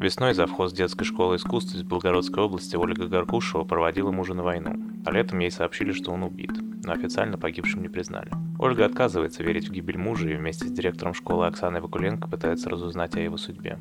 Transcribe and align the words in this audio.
Весной 0.00 0.32
завхоз 0.32 0.72
детской 0.72 1.04
школы 1.04 1.36
искусств 1.36 1.74
из 1.74 1.82
Белгородской 1.82 2.42
области 2.42 2.74
Ольга 2.74 3.06
Гаркушева 3.06 3.64
проводила 3.64 4.10
мужа 4.10 4.32
на 4.32 4.42
войну, 4.42 4.74
а 5.04 5.12
летом 5.12 5.40
ей 5.40 5.50
сообщили, 5.50 5.92
что 5.92 6.10
он 6.10 6.22
убит, 6.22 6.52
но 6.82 6.92
официально 6.92 7.36
погибшим 7.36 7.82
не 7.82 7.90
признали. 7.90 8.30
Ольга 8.58 8.86
отказывается 8.86 9.42
верить 9.42 9.68
в 9.68 9.72
гибель 9.72 9.98
мужа 9.98 10.26
и 10.30 10.36
вместе 10.36 10.66
с 10.66 10.72
директором 10.72 11.12
школы 11.12 11.46
Оксаной 11.46 11.82
Вакуленко 11.82 12.28
пытается 12.28 12.70
разузнать 12.70 13.14
о 13.14 13.20
его 13.20 13.36
судьбе. 13.36 13.78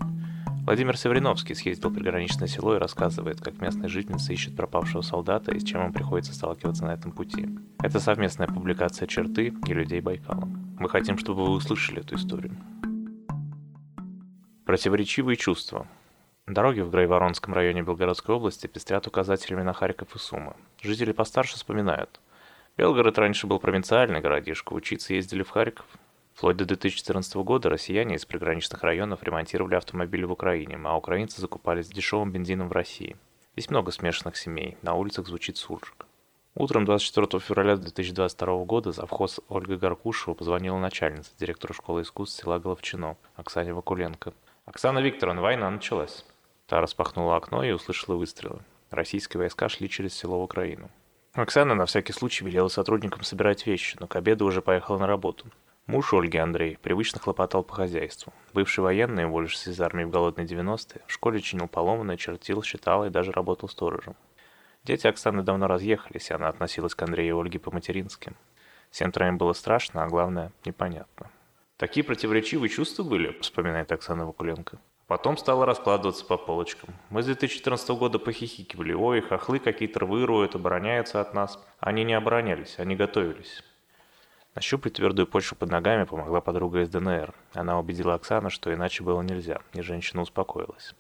Владимир 0.66 0.97
Севриновский 0.97 1.55
съездил 1.55 1.90
в 1.90 1.94
приграничное 1.94 2.50
село 2.50 2.76
и 2.76 2.80
рассказывает, 2.80 3.40
как 3.40 3.62
местные 3.62 3.88
жительницы 3.88 4.34
ищут 4.34 4.58
пропавшего 4.58 5.02
солдата 5.02 5.54
и 5.54 5.60
с 5.60 5.64
чем 5.64 5.86
им 5.86 5.94
приходится 5.94 6.34
сталкиваться 6.34 6.84
на 6.84 6.96
этом 6.96 7.14
пути. 7.14 7.48
Это 7.82 8.02
совместная 8.02 8.48
публикация 8.48 9.08
«Черты» 9.08 9.54
и 9.66 9.74
«Людей 9.74 10.02
Байкала». 10.02 10.50
Мы 10.80 10.90
хотим, 10.90 11.18
чтобы 11.18 11.46
вы 11.46 11.52
услышали 11.52 12.02
эту 12.02 12.16
историю. 12.16 12.58
Противоречивые 14.66 15.38
чувства. 15.38 15.88
Дороги 16.50 16.79
в 16.79 16.89
Грайворонском 16.89 17.54
районе 17.54 17.84
Белгородской 17.84 18.34
области 18.34 18.66
пестрят 18.66 19.05
указателями 19.05 19.62
на 19.62 19.71
Харьков 19.71 20.16
и 20.16 20.17
Сумы. 20.17 20.55
Жители 20.81 21.12
постарше 21.12 21.53
вспоминают. 21.55 22.20
Белгород 22.76 23.20
раньше 23.20 23.45
был 23.45 23.59
провинциальный 23.59 24.20
городишко, 24.20 24.73
учиться 24.73 25.13
ездили 25.13 25.43
в 25.43 25.52
Харьков. 25.52 25.85
Вплоть 26.34 26.57
до 26.57 26.66
2014 26.66 27.35
года 27.35 27.70
россияне 27.70 28.16
из 28.16 28.26
приграничных 28.26 28.81
районов 28.81 29.21
ремонтировали 29.21 29.76
автомобили 29.76 30.23
в 30.23 30.31
Украине, 30.31 30.80
а 30.84 30.98
украинцы 30.98 31.40
закупались 31.40 31.88
дешевым 31.88 32.31
бензином 32.31 32.70
в 32.70 32.71
России. 32.71 33.16
Здесь 33.54 33.70
много 33.70 33.91
смешанных 33.91 34.35
семей, 34.35 34.76
на 34.81 34.95
улицах 34.95 35.27
звучит 35.27 35.57
суржик. 35.57 36.07
Утром 36.55 36.84
24 36.84 37.40
февраля 37.41 37.76
2022 37.76 38.66
года 38.66 38.91
завхоз 38.91 39.40
Ольга 39.49 39.77
Гаркушева 39.77 40.34
позвонила 40.34 40.79
начальнице, 40.79 41.29
директору 41.40 41.76
школы 41.76 42.02
искусств 42.02 42.41
села 42.41 42.57
Головчино, 42.57 43.18
Оксане 43.35 43.71
Вакуленко. 43.76 44.34
«Оксана 44.66 44.98
Викторовна, 44.98 45.43
война 45.43 45.70
началась». 45.70 46.26
Та 46.70 46.82
распахнула 46.82 47.36
окно 47.36 47.64
и 47.64 47.72
услышала 47.72 48.16
выстрелы. 48.16 48.59
Российские 48.91 49.40
войска 49.40 49.70
шли 49.70 49.90
через 49.90 50.13
село 50.13 50.40
в 50.40 50.43
Украину. 50.43 50.91
Оксана 51.34 51.74
на 51.74 51.88
всякий 51.88 52.13
случай 52.13 52.46
велела 52.46 52.68
сотрудникам 52.68 53.24
собирать 53.24 53.66
вещи, 53.66 53.98
но 53.99 54.05
к 54.05 54.16
обеду 54.16 54.46
уже 54.46 54.62
поехала 54.62 54.99
на 54.99 55.08
работу. 55.08 55.48
Муж 55.88 56.13
Ольги, 56.13 56.38
Андрей, 56.38 56.77
привычно 56.80 57.20
хлопотал 57.20 57.63
по 57.63 57.74
хозяйству. 57.74 58.32
Бывший 58.54 58.82
военный, 58.82 59.26
уволившийся 59.26 59.71
из 59.71 59.82
армии 59.82 60.04
в 60.04 60.12
голодные 60.12 60.46
90-е, 60.46 61.02
в 61.08 61.12
школе 61.12 61.41
чинил 61.41 61.68
поломанное, 61.68 62.18
чертил, 62.18 62.62
считал 62.62 63.04
и 63.04 63.10
даже 63.10 63.32
работал 63.32 63.68
сторожем. 63.68 64.16
Дети 64.84 65.08
Оксаны 65.08 65.41
давно 65.41 65.66
разъехались, 65.66 66.30
и 66.30 66.36
она 66.36 66.50
относилась 66.50 66.94
к 66.94 67.02
Андрею 67.02 67.38
и 67.38 67.41
Ольге 67.41 67.58
по-матерински. 67.58 68.34
Всем 68.91 69.12
троим 69.12 69.40
было 69.40 69.53
страшно, 69.53 70.03
а 70.03 70.08
главное, 70.08 70.52
непонятно. 70.66 71.31
«Такие 71.78 72.03
противоречивые 72.03 72.69
чувства 72.69 73.02
были»,— 73.02 73.36
вспоминает 73.41 73.91
Оксана 73.91 74.28
Вакуленко. 74.28 74.78
Потом 75.09 75.38
стало 75.38 75.66
раскладываться 75.66 76.24
по 76.24 76.38
полочкам. 76.38 76.94
Мы 77.09 77.24
с 77.24 77.25
2014 77.25 77.90
года 77.97 78.19
похихикивали. 78.19 78.94
Ой, 78.94 79.22
хохлы 79.22 79.57
какие-то 79.57 80.02
рвы 80.02 80.24
роют, 80.28 80.53
обороняются 80.53 81.19
от 81.19 81.34
нас. 81.34 81.59
Они 81.79 82.03
не 82.03 82.13
оборонялись, 82.13 82.75
они 82.78 82.96
готовились. 82.96 83.63
Нащупать 84.53 84.94
твердую 84.94 85.25
почву 85.25 85.57
под 85.57 85.72
ногами 85.72 86.03
помогла 86.03 86.41
подруга 86.41 86.81
из 86.81 86.90
ДНР. 86.90 87.34
Она 87.56 87.80
убедила 87.80 88.13
Оксану, 88.13 88.52
что 88.52 88.72
иначе 88.72 89.03
было 89.03 89.24
нельзя, 89.24 89.62
и 89.74 89.81
женщина 89.81 90.22
успокоилась. 90.22 90.94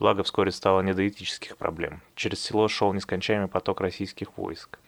Благо, 0.00 0.24
вскоре 0.24 0.50
стало 0.50 0.80
не 0.80 0.92
до 0.92 1.06
этических 1.06 1.56
проблем. 1.56 2.02
Через 2.16 2.40
село 2.40 2.66
шел 2.66 2.92
нескончаемый 2.92 3.46
поток 3.46 3.80
российских 3.80 4.36
войск. 4.36 4.80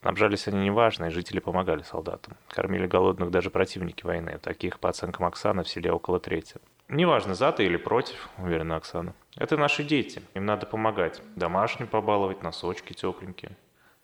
Снабжались 0.00 0.48
они 0.48 0.60
неважно, 0.60 1.04
и 1.04 1.10
жители 1.10 1.38
помогали 1.40 1.82
солдатам. 1.82 2.38
Кормили 2.48 2.86
голодных 2.86 3.30
даже 3.30 3.50
противники 3.50 4.06
войны. 4.06 4.38
Таких, 4.42 4.80
по 4.80 4.88
оценкам 4.88 5.26
Оксаны, 5.26 5.64
в 5.64 5.68
селе 5.68 5.92
около 5.92 6.18
трети. 6.18 6.56
«Неважно, 6.92 7.34
за 7.34 7.52
ты 7.52 7.66
или 7.66 7.76
против»,— 7.76 8.28
уверена 8.38 8.74
Оксана. 8.74 9.14
«Это 9.36 9.56
наши 9.56 9.84
дети, 9.84 10.22
им 10.34 10.44
надо 10.44 10.66
помогать. 10.66 11.22
Домашним 11.36 11.86
побаловать, 11.86 12.42
носочки 12.42 12.94
тепленькие». 12.94 13.56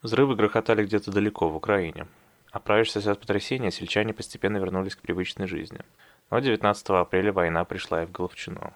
Взрывы 0.02 0.36
грохотали 0.36 0.84
где-то 0.84 1.10
далеко, 1.10 1.48
в 1.48 1.56
Украине. 1.56 2.06
Оправившись 2.52 3.08
от 3.08 3.18
потрясения, 3.18 3.72
сельчане 3.72 4.12
постепенно 4.12 4.58
вернулись 4.58 4.94
к 4.94 5.00
привычной 5.00 5.48
жизни. 5.48 5.80
Но 6.30 6.38
19 6.38 6.90
апреля 6.90 7.32
война 7.32 7.64
пришла 7.64 8.04
и 8.04 8.06
в 8.06 8.12
Головчино. 8.12 8.72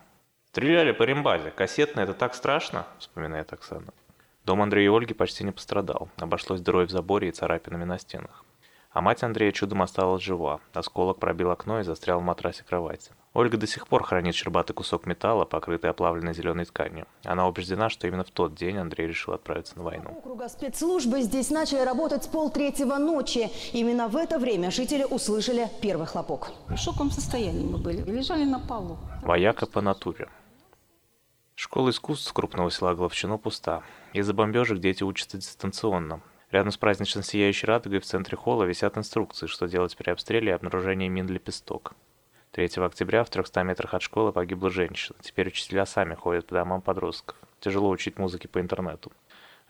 «Стреляли 0.48 0.90
по 0.90 1.04
рембазе. 1.04 1.52
Кассетно 1.52 2.00
это 2.00 2.12
так 2.12 2.34
страшно?»– 2.34 2.88
вспоминает 2.98 3.52
Оксана. 3.52 3.92
Дом 4.44 4.60
Андрея 4.60 4.86
и 4.86 4.96
Ольги 4.96 5.14
почти 5.14 5.44
не 5.44 5.52
пострадал. 5.52 6.08
Обошлось 6.16 6.60
дырой 6.60 6.86
в 6.86 6.90
заборе 6.90 7.28
и 7.28 7.32
царапинами 7.32 7.84
на 7.84 7.96
стенах. 7.96 8.44
А 8.92 9.00
мать 9.00 9.22
Андрея 9.22 9.52
чудом 9.52 9.82
осталась 9.82 10.22
жива. 10.22 10.60
Осколок 10.74 11.18
пробил 11.18 11.52
окно 11.52 11.78
и 11.78 11.84
застрял 11.84 12.18
в 12.18 12.24
матрасе 12.24 12.64
кровати. 12.64 13.12
Ольга 13.32 13.56
до 13.56 13.68
сих 13.68 13.86
пор 13.86 14.02
хранит 14.02 14.34
щербатый 14.34 14.74
кусок 14.74 15.06
металла, 15.06 15.44
покрытый 15.44 15.90
оплавленной 15.90 16.34
зеленой 16.34 16.64
тканью. 16.64 17.06
Она 17.24 17.46
убеждена, 17.46 17.88
что 17.88 18.08
именно 18.08 18.24
в 18.24 18.30
тот 18.32 18.56
день 18.56 18.78
Андрей 18.78 19.06
решил 19.06 19.32
отправиться 19.32 19.78
на 19.78 19.84
войну. 19.84 20.10
Округа 20.18 20.48
спецслужбы 20.48 21.22
здесь 21.22 21.50
начали 21.50 21.82
работать 21.82 22.24
с 22.24 22.26
полтретьего 22.26 22.96
ночи. 22.96 23.48
Именно 23.72 24.08
в 24.08 24.16
это 24.16 24.40
время 24.40 24.72
жители 24.72 25.04
услышали 25.04 25.68
первый 25.80 26.08
хлопок. 26.08 26.50
В 26.66 26.76
шоковом 26.76 27.12
состоянии 27.12 27.64
мы 27.64 27.78
были. 27.78 28.02
Лежали 28.02 28.42
на 28.42 28.58
полу. 28.58 28.98
Вояка 29.22 29.66
по 29.66 29.80
натуре. 29.80 30.28
Школа 31.54 31.90
искусств 31.90 32.32
крупного 32.32 32.72
села 32.72 32.94
Головчино 32.94 33.38
пуста. 33.38 33.84
Из-за 34.14 34.34
бомбежек 34.34 34.80
дети 34.80 35.04
учатся 35.04 35.36
дистанционно. 35.36 36.20
Рядом 36.50 36.72
с 36.72 36.76
празднично 36.76 37.22
сияющей 37.22 37.66
радугой 37.66 38.00
в 38.00 38.04
центре 38.04 38.36
холла 38.36 38.64
висят 38.64 38.98
инструкции, 38.98 39.46
что 39.46 39.68
делать 39.68 39.96
при 39.96 40.10
обстреле 40.10 40.48
и 40.48 40.54
обнаружении 40.54 41.08
мин 41.08 41.28
«Лепесток». 41.28 41.94
3 42.52 42.66
октября 42.84 43.22
в 43.22 43.30
300 43.30 43.62
метрах 43.62 43.94
от 43.94 44.02
школы 44.02 44.32
погибла 44.32 44.70
женщина. 44.70 45.16
Теперь 45.20 45.46
учителя 45.46 45.86
сами 45.86 46.14
ходят 46.14 46.46
по 46.46 46.54
домам 46.54 46.82
подростков. 46.82 47.36
Тяжело 47.60 47.88
учить 47.88 48.18
музыке 48.18 48.48
по 48.48 48.60
интернету. 48.60 49.12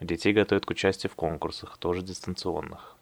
Детей 0.00 0.32
готовят 0.32 0.64
к 0.64 0.70
участию 0.70 1.10
в 1.10 1.14
конкурсах, 1.14 1.76
тоже 1.76 2.00
дистанционных. 2.00 2.96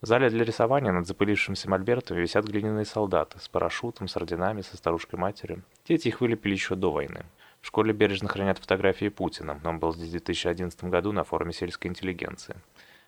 В 0.00 0.06
зале 0.06 0.30
для 0.30 0.44
рисования 0.44 0.92
над 0.92 1.08
запылившимся 1.08 1.68
мольбертом 1.68 2.18
висят 2.18 2.44
глиняные 2.44 2.84
солдаты 2.84 3.40
с 3.40 3.48
парашютом, 3.48 4.06
с 4.06 4.16
орденами, 4.16 4.60
со 4.60 4.76
старушкой-матерью. 4.76 5.64
Дети 5.88 6.08
их 6.08 6.20
вылепили 6.20 6.52
еще 6.52 6.76
до 6.76 6.92
войны. 6.92 7.24
В 7.60 7.66
школе 7.66 7.92
бережно 7.92 8.28
хранят 8.28 8.58
фотографии 8.58 9.08
Путина. 9.08 9.60
Он 9.64 9.80
был 9.80 9.92
здесь 9.92 10.10
в 10.10 10.12
2011 10.12 10.84
году 10.84 11.10
на 11.10 11.24
форуме 11.24 11.52
сельской 11.52 11.90
интеллигенции. 11.90 12.54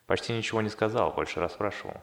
Почти 0.08 0.32
ничего 0.32 0.62
не 0.62 0.70
сказал, 0.70 1.12
больше 1.12 1.38
расспрашивал. 1.38 1.98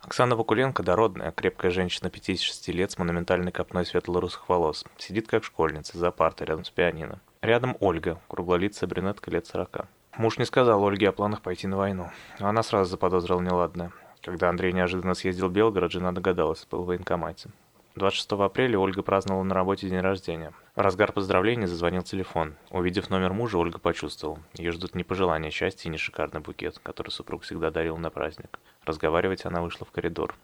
Оксана 0.00 0.34
Вакуленко, 0.34 0.82
дородная, 0.82 1.30
крепкая 1.30 1.70
женщина 1.70 2.08
56 2.08 2.68
лет 2.68 2.90
с 2.90 2.96
монументальной 2.96 3.52
копной 3.52 3.84
светло-русых 3.84 4.48
волос. 4.48 4.86
Сидит 4.96 5.28
как 5.28 5.44
школьница, 5.44 5.98
за 5.98 6.10
партой, 6.10 6.46
рядом 6.46 6.64
с 6.64 6.70
пианино. 6.70 7.20
Рядом 7.42 7.76
Ольга, 7.80 8.18
круглолицая 8.28 8.88
брюнетка 8.88 9.30
лет 9.30 9.46
40. 9.46 9.88
Муж 10.16 10.38
не 10.38 10.46
сказал 10.46 10.82
Ольге 10.82 11.10
о 11.10 11.12
планах 11.12 11.42
пойти 11.42 11.66
на 11.66 11.76
войну. 11.76 12.08
Она 12.38 12.62
сразу 12.62 12.92
заподозрила 12.92 13.42
неладное. 13.42 13.92
Когда 14.22 14.48
Андрей 14.48 14.72
неожиданно 14.72 15.12
съездил 15.12 15.48
в 15.48 15.52
Белгород, 15.52 15.92
жена 15.92 16.12
догадалась, 16.12 16.66
был 16.70 16.84
в 16.84 16.86
военкомате. 16.86 17.50
26 17.98 18.32
апреля 18.32 18.78
Ольга 18.78 19.02
праздновала 19.02 19.42
на 19.42 19.54
работе 19.54 19.88
день 19.88 20.00
рождения. 20.00 20.52
В 20.74 20.80
разгар 20.80 21.12
поздравлений 21.12 21.66
зазвонил 21.66 22.02
телефон. 22.02 22.54
Увидев 22.70 23.10
номер 23.10 23.32
мужа, 23.32 23.58
Ольга 23.58 23.78
почувствовала. 23.78 24.38
Ее 24.54 24.72
ждут 24.72 24.94
не 24.94 25.02
пожелания 25.04 25.50
счастья 25.50 25.88
и 25.88 25.92
не 25.92 25.98
шикарный 25.98 26.40
букет, 26.40 26.78
который 26.82 27.10
супруг 27.10 27.42
всегда 27.42 27.70
дарил 27.70 27.96
на 27.98 28.10
праздник. 28.10 28.58
Разговаривать 28.84 29.44
она 29.44 29.60
вышла 29.60 29.84
в 29.84 29.90
коридор. 29.90 30.34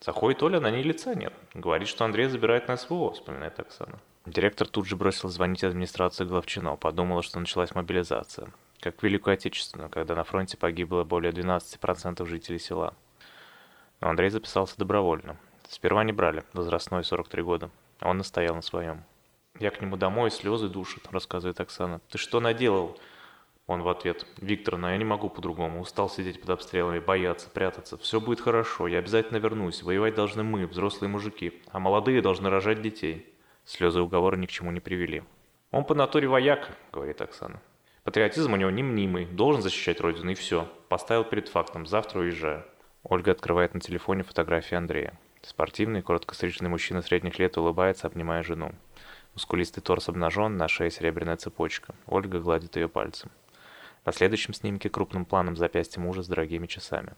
Заходит 0.00 0.42
Оля, 0.42 0.58
на 0.58 0.70
ней 0.70 0.82
лица 0.82 1.14
нет. 1.14 1.32
Говорит, 1.54 1.86
что 1.86 2.04
Андрей 2.04 2.26
забирает 2.26 2.66
на 2.66 2.76
СВО, 2.76 3.12
вспоминает 3.12 3.60
Оксана. 3.60 4.00
Директор 4.26 4.66
тут 4.66 4.86
же 4.86 4.96
бросил 4.96 5.28
звонить 5.28 5.62
администрации 5.62 6.24
Главчино, 6.24 6.74
подумала, 6.74 7.22
что 7.22 7.38
началась 7.38 7.74
мобилизация. 7.74 8.48
Как 8.80 8.98
в 8.98 9.02
Великую 9.04 9.34
Отечественную, 9.34 9.90
когда 9.90 10.16
на 10.16 10.24
фронте 10.24 10.56
погибло 10.56 11.04
более 11.04 11.30
12% 11.30 12.26
жителей 12.26 12.58
села. 12.58 12.94
Но 14.00 14.08
Андрей 14.08 14.30
записался 14.30 14.76
добровольно. 14.76 15.36
Сперва 15.72 16.04
не 16.04 16.12
брали, 16.12 16.44
возрастной 16.52 17.02
43 17.02 17.42
года. 17.42 17.70
А 17.98 18.10
он 18.10 18.18
настоял 18.18 18.54
на 18.54 18.60
своем. 18.60 19.04
Я 19.58 19.70
к 19.70 19.80
нему 19.80 19.96
домой, 19.96 20.30
слезы 20.30 20.68
душат, 20.68 21.10
рассказывает 21.10 21.58
Оксана. 21.60 22.02
Ты 22.10 22.18
что 22.18 22.40
наделал? 22.40 22.98
Он 23.66 23.80
в 23.80 23.88
ответ. 23.88 24.26
Виктор, 24.36 24.76
но 24.76 24.90
я 24.90 24.98
не 24.98 25.04
могу 25.06 25.30
по-другому. 25.30 25.80
Устал 25.80 26.10
сидеть 26.10 26.42
под 26.42 26.50
обстрелами, 26.50 26.98
бояться, 26.98 27.48
прятаться. 27.48 27.96
Все 27.96 28.20
будет 28.20 28.42
хорошо, 28.42 28.86
я 28.86 28.98
обязательно 28.98 29.38
вернусь. 29.38 29.82
Воевать 29.82 30.14
должны 30.14 30.42
мы, 30.42 30.66
взрослые 30.66 31.08
мужики. 31.08 31.62
А 31.70 31.78
молодые 31.78 32.20
должны 32.20 32.50
рожать 32.50 32.82
детей. 32.82 33.34
Слезы 33.64 34.02
уговора 34.02 34.36
ни 34.36 34.44
к 34.44 34.50
чему 34.50 34.72
не 34.72 34.80
привели. 34.80 35.22
Он 35.70 35.86
по 35.86 35.94
натуре 35.94 36.28
вояк, 36.28 36.76
говорит 36.92 37.22
Оксана. 37.22 37.62
Патриотизм 38.04 38.52
у 38.52 38.56
него 38.56 38.68
не 38.68 38.82
мнимый, 38.82 39.24
должен 39.24 39.62
защищать 39.62 40.02
родину 40.02 40.32
и 40.32 40.34
все. 40.34 40.68
Поставил 40.90 41.24
перед 41.24 41.48
фактом, 41.48 41.86
завтра 41.86 42.20
уезжаю. 42.20 42.66
Ольга 43.02 43.32
открывает 43.32 43.72
на 43.72 43.80
телефоне 43.80 44.22
фотографии 44.22 44.74
Андрея. 44.74 45.18
Спортивный, 45.42 46.02
коротко 46.02 46.34
стриженный 46.34 46.70
мужчина 46.70 47.02
средних 47.02 47.38
лет 47.38 47.56
улыбается, 47.58 48.06
обнимая 48.06 48.42
жену. 48.44 48.72
Мускулистый 49.34 49.82
торс 49.82 50.08
обнажен, 50.08 50.56
на 50.56 50.68
шее 50.68 50.90
серебряная 50.90 51.36
цепочка. 51.36 51.94
Ольга 52.06 52.38
гладит 52.38 52.76
ее 52.76 52.88
пальцем. 52.88 53.30
На 54.04 54.12
следующем 54.12 54.54
снимке 54.54 54.88
крупным 54.88 55.24
планом 55.24 55.56
запястье 55.56 56.00
мужа 56.00 56.22
с 56.22 56.28
дорогими 56.28 56.66
часами. 56.66 57.14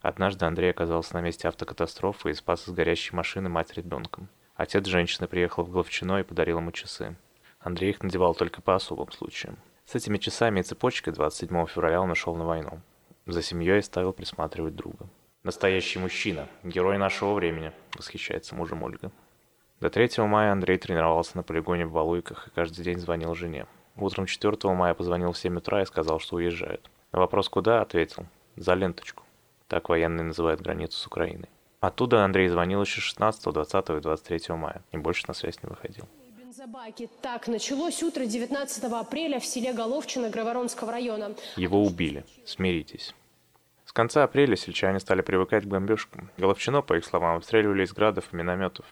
Однажды 0.00 0.44
Андрей 0.44 0.70
оказался 0.70 1.14
на 1.14 1.20
месте 1.20 1.46
автокатастрофы 1.46 2.30
и 2.30 2.34
спас 2.34 2.68
из 2.68 2.72
горящей 2.72 3.14
машины 3.14 3.48
мать 3.48 3.74
ребенком. 3.74 4.28
Отец 4.56 4.86
женщины 4.86 5.28
приехал 5.28 5.62
в 5.62 5.70
Головчино 5.70 6.18
и 6.18 6.24
подарил 6.24 6.58
ему 6.58 6.72
часы. 6.72 7.16
Андрей 7.60 7.90
их 7.90 8.02
надевал 8.02 8.34
только 8.34 8.60
по 8.60 8.74
особым 8.74 9.12
случаям. 9.12 9.56
С 9.86 9.94
этими 9.94 10.18
часами 10.18 10.60
и 10.60 10.62
цепочкой 10.64 11.12
27 11.12 11.66
февраля 11.66 12.00
он 12.00 12.10
ушел 12.10 12.34
на 12.34 12.44
войну. 12.44 12.80
За 13.26 13.40
семьей 13.40 13.82
ставил 13.82 14.12
присматривать 14.12 14.74
друга. 14.74 15.08
«Настоящий 15.44 15.98
мужчина, 15.98 16.46
герой 16.62 16.98
нашего 16.98 17.34
времени»,— 17.34 17.72
восхищается 17.96 18.54
мужем 18.54 18.84
Ольга. 18.84 19.10
До 19.80 19.90
3 19.90 20.22
мая 20.24 20.52
Андрей 20.52 20.78
тренировался 20.78 21.36
на 21.36 21.42
полигоне 21.42 21.84
в 21.84 21.90
Валуйках 21.90 22.46
и 22.46 22.50
каждый 22.50 22.84
день 22.84 23.00
звонил 23.00 23.34
жене. 23.34 23.66
Утром 23.96 24.26
4 24.26 24.56
мая 24.72 24.94
позвонил 24.94 25.32
в 25.32 25.38
7 25.38 25.56
утра 25.56 25.82
и 25.82 25.86
сказал, 25.86 26.20
что 26.20 26.36
уезжает. 26.36 26.88
На 27.10 27.18
вопрос 27.18 27.48
«Куда?» 27.48 27.82
ответил 27.82 28.26
«За 28.54 28.74
ленточку». 28.74 29.24
Так 29.66 29.88
военные 29.88 30.22
называют 30.22 30.60
границу 30.60 30.96
с 30.96 31.06
Украиной. 31.08 31.48
Оттуда 31.80 32.24
Андрей 32.24 32.46
звонил 32.46 32.80
еще 32.82 33.00
16, 33.00 33.52
20 33.52 33.90
и 33.90 34.00
23 34.00 34.54
мая, 34.54 34.84
и 34.92 34.96
больше 34.96 35.24
на 35.26 35.34
связь 35.34 35.60
не 35.60 35.68
выходил. 35.68 36.04
Бензобаки. 36.38 37.10
Так 37.20 37.48
началось 37.48 38.00
утро 38.04 38.26
19 38.26 38.84
апреля 38.84 39.40
в 39.40 39.44
селе 39.44 39.72
Головчино 39.72 40.30
Граворонского 40.30 40.92
района. 40.92 41.34
Его 41.56 41.82
убили. 41.82 42.24
Смиритесь. 42.46 43.12
С 43.92 43.94
конца 43.94 44.24
апреля 44.24 44.56
сельчане 44.56 45.00
стали 45.00 45.20
привыкать 45.20 45.64
к 45.64 45.66
бомбежкам. 45.66 46.30
Головчино, 46.38 46.80
по 46.80 46.96
их 46.96 47.04
словам, 47.04 47.36
обстреливали 47.36 47.84
из 47.84 47.92
градов 47.92 48.24
и 48.32 48.36
минометов. 48.36 48.86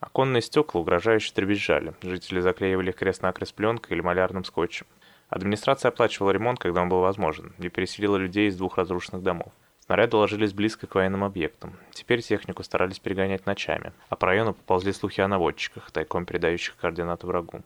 Оконные 0.00 0.42
стекла 0.42 0.82
угрожающе 0.82 1.32
дребезжали. 1.34 1.94
Жители 2.02 2.40
заклеивали 2.40 2.90
их 2.90 2.96
крест-накрест 2.96 3.54
пленкой 3.54 3.96
или 3.96 4.02
малярным 4.02 4.44
скотчем. 4.44 4.86
Администрация 5.30 5.88
оплачивала 5.88 6.30
ремонт, 6.30 6.58
когда 6.58 6.82
он 6.82 6.90
был 6.90 7.00
возможен, 7.00 7.54
и 7.58 7.70
переселила 7.70 8.18
людей 8.18 8.48
из 8.48 8.56
двух 8.58 8.76
разрушенных 8.76 9.22
домов. 9.22 9.50
Снаряды 9.80 10.18
ложились 10.18 10.52
близко 10.52 10.86
к 10.86 10.94
военным 10.94 11.24
объектам. 11.24 11.78
Теперь 11.92 12.20
технику 12.20 12.62
старались 12.64 12.98
перегонять 12.98 13.46
ночами, 13.46 13.94
а 14.10 14.16
по 14.16 14.26
району 14.26 14.52
поползли 14.52 14.92
слухи 14.92 15.22
о 15.22 15.28
наводчиках, 15.28 15.90
тайком 15.90 16.26
передающих 16.26 16.76
координаты 16.76 17.26
врагу. 17.26 17.62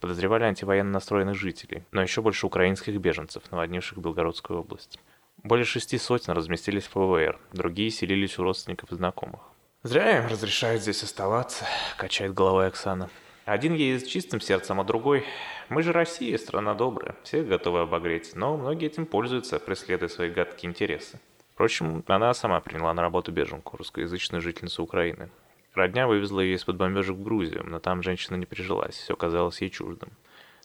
Подозревали 0.00 0.44
антивоенно 0.44 0.92
настроенных 0.92 1.36
жителей, 1.36 1.84
но 1.92 2.00
еще 2.00 2.22
больше 2.22 2.46
украинских 2.46 2.98
беженцев, 2.98 3.42
наводнивших 3.50 3.98
Белгородскую 3.98 4.60
область. 4.60 4.98
Более 5.44 5.64
шести 5.64 5.98
сотен 5.98 6.34
разместились 6.34 6.84
в 6.84 6.90
ПВР, 6.90 7.36
другие 7.52 7.90
селились 7.90 8.38
у 8.38 8.44
родственников 8.44 8.92
и 8.92 8.94
знакомых. 8.94 9.40
«Зря 9.82 10.18
им 10.18 10.26
разрешают 10.26 10.82
здесь 10.82 11.02
оставаться»,— 11.02 11.66
качает 11.96 12.32
головой 12.32 12.68
Оксана. 12.68 13.10
«Один 13.44 13.74
едет 13.74 14.02
с 14.02 14.08
чистым 14.08 14.40
сердцем, 14.40 14.80
а 14.80 14.84
другой... 14.84 15.24
Мы 15.68 15.82
же 15.82 15.92
Россия, 15.92 16.38
страна 16.38 16.74
добрая, 16.74 17.16
все 17.24 17.42
готовы 17.42 17.80
обогреть, 17.80 18.36
но 18.36 18.56
многие 18.56 18.86
этим 18.86 19.04
пользуются, 19.04 19.58
преследуя 19.58 20.08
свои 20.08 20.30
гадкие 20.30 20.70
интересы». 20.70 21.18
Впрочем, 21.54 22.04
она 22.06 22.32
сама 22.34 22.60
приняла 22.60 22.94
на 22.94 23.02
работу 23.02 23.32
беженку, 23.32 23.76
русскоязычную 23.76 24.40
жительницу 24.40 24.84
Украины. 24.84 25.28
Родня 25.74 26.06
вывезла 26.06 26.40
ее 26.40 26.54
из-под 26.54 26.76
бомбежек 26.76 27.16
в 27.16 27.22
Грузию, 27.22 27.64
но 27.66 27.80
там 27.80 28.02
женщина 28.02 28.36
не 28.36 28.46
прижилась, 28.46 28.94
все 28.94 29.16
казалось 29.16 29.60
ей 29.60 29.70
чуждым. 29.70 30.10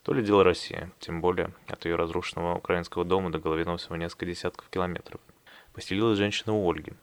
То 0.08 0.14
ли 0.14 0.24
дело 0.24 0.46
Россия, 0.46 0.90
тем 1.00 1.20
более 1.20 1.52
от 1.68 1.84
ее 1.84 1.98
разрушенного 1.98 2.56
украинского 2.56 3.04
дома 3.04 3.30
до 3.30 3.40
Головиного 3.40 3.78
всего 3.78 3.98
несколько 3.98 4.26
десятков 4.26 4.70
километров. 4.70 5.20
Поселилась 5.74 6.18
женщина 6.18 6.54
у 6.54 6.72
Ольги. 6.72 6.94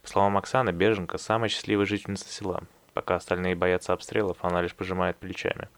По 0.00 0.08
словам 0.08 0.36
Оксаны, 0.38 0.70
беженка– 0.70 1.18
самая 1.18 1.48
счастливая 1.48 1.86
жительница 1.86 2.28
села. 2.28 2.62
Пока 2.94 3.16
остальные 3.16 3.56
боятся 3.56 3.92
обстрелов, 3.92 4.36
она 4.42 4.62
лишь 4.62 4.76
пожимает 4.76 5.16
плечами. 5.16 5.68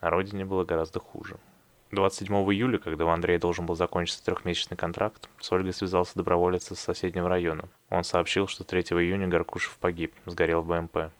На 0.00 0.08
родине 0.08 0.46
было 0.46 0.64
гораздо 0.64 0.98
хуже. 0.98 1.36
27 1.90 2.34
июля, 2.34 2.78
когда 2.78 3.04
у 3.04 3.08
Андрея 3.08 3.38
должен 3.38 3.66
был 3.66 3.74
закончиться 3.74 4.24
трехмесячный 4.24 4.78
контракт, 4.78 5.28
с 5.40 5.52
Ольгой 5.52 5.74
связался 5.74 6.16
доброволец 6.16 6.72
из 6.72 6.80
соседнего 6.80 7.28
района. 7.28 7.68
Он 7.90 8.02
сообщил, 8.02 8.46
что 8.46 8.64
3 8.64 8.80
июня 8.80 9.28
Горкушев 9.28 9.76
погиб, 9.76 10.14
сгорел 10.24 10.62
в 10.62 10.68
БМП. 10.68 11.12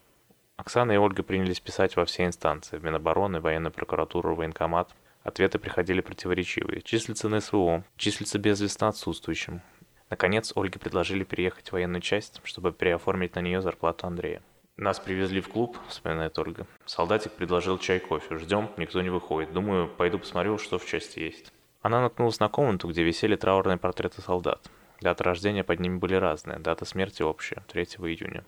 Оксана 0.56 0.92
и 0.92 0.96
Ольга 0.96 1.22
принялись 1.22 1.60
писать 1.60 1.96
во 1.96 2.06
все 2.06 2.24
инстанции, 2.24 2.78
в 2.78 2.84
Минобороны, 2.84 3.42
военную 3.42 3.70
прокуратуру, 3.70 4.34
военкомат– 4.34 4.88
Ответы 5.22 5.58
приходили 5.58 6.00
противоречивые. 6.00 6.82
Числится 6.82 7.28
на 7.28 7.40
СВО, 7.40 7.84
числится 7.96 8.38
безвестно 8.38 8.88
отсутствующим. 8.88 9.60
Наконец, 10.08 10.52
Ольге 10.56 10.80
предложили 10.80 11.24
переехать 11.24 11.68
в 11.68 11.72
военную 11.72 12.00
часть, 12.00 12.40
чтобы 12.44 12.72
переоформить 12.72 13.34
на 13.34 13.40
нее 13.40 13.60
зарплату 13.60 14.06
Андрея. 14.06 14.42
«Нас 14.76 14.98
привезли 14.98 15.42
в 15.42 15.48
клуб»,— 15.48 15.76
вспоминает 15.88 16.38
Ольга. 16.38 16.66
Солдатик 16.86 17.32
предложил 17.32 17.76
чай, 17.76 18.00
кофе. 18.00 18.38
Ждем, 18.38 18.70
никто 18.78 19.02
не 19.02 19.10
выходит. 19.10 19.52
Думаю, 19.52 19.88
пойду 19.88 20.18
посмотрю, 20.18 20.56
что 20.56 20.78
в 20.78 20.86
части 20.86 21.20
есть. 21.20 21.52
Она 21.82 22.00
наткнулась 22.00 22.40
на 22.40 22.48
комнату, 22.48 22.88
где 22.88 23.02
висели 23.02 23.36
траурные 23.36 23.76
портреты 23.76 24.22
солдат. 24.22 24.70
Даты 25.02 25.22
рождения 25.22 25.64
под 25.64 25.80
ними 25.80 25.98
были 25.98 26.14
разные, 26.14 26.58
дата 26.58 26.84
смерти 26.86 27.22
общая, 27.22 27.62
3 27.68 27.84
июня. 27.84 28.44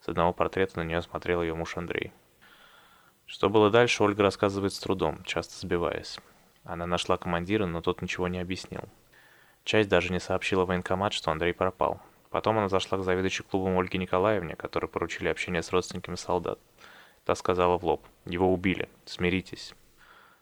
С 0.00 0.08
одного 0.08 0.32
портрета 0.32 0.78
на 0.78 0.84
нее 0.84 1.02
смотрел 1.02 1.40
ее 1.42 1.54
муж 1.54 1.76
Андрей. 1.76 2.12
Что 3.26 3.50
было 3.50 3.70
дальше, 3.70 4.04
Ольга 4.04 4.22
рассказывает 4.22 4.72
с 4.72 4.78
трудом, 4.78 5.22
часто 5.24 5.58
сбиваясь. 5.58 6.18
Она 6.62 6.86
нашла 6.86 7.16
командира, 7.16 7.66
но 7.66 7.80
тот 7.80 8.00
ничего 8.00 8.28
не 8.28 8.38
объяснил. 8.38 8.84
Часть 9.64 9.88
даже 9.88 10.12
не 10.12 10.20
сообщила 10.20 10.64
в 10.64 10.68
военкомат, 10.68 11.12
что 11.12 11.32
Андрей 11.32 11.52
пропал. 11.52 12.00
Потом 12.30 12.58
она 12.58 12.68
зашла 12.68 12.98
к 12.98 13.02
заведующей 13.02 13.44
клубом 13.44 13.78
Ольге 13.78 13.98
Николаевне, 13.98 14.54
которой 14.54 14.86
поручили 14.86 15.28
общение 15.28 15.62
с 15.62 15.72
родственниками 15.72 16.14
солдат. 16.14 16.60
Та 17.24 17.34
сказала 17.34 17.76
в 17.76 17.84
лоб. 17.84 18.06
«Его 18.26 18.52
убили. 18.52 18.88
Смиритесь». 19.04 19.74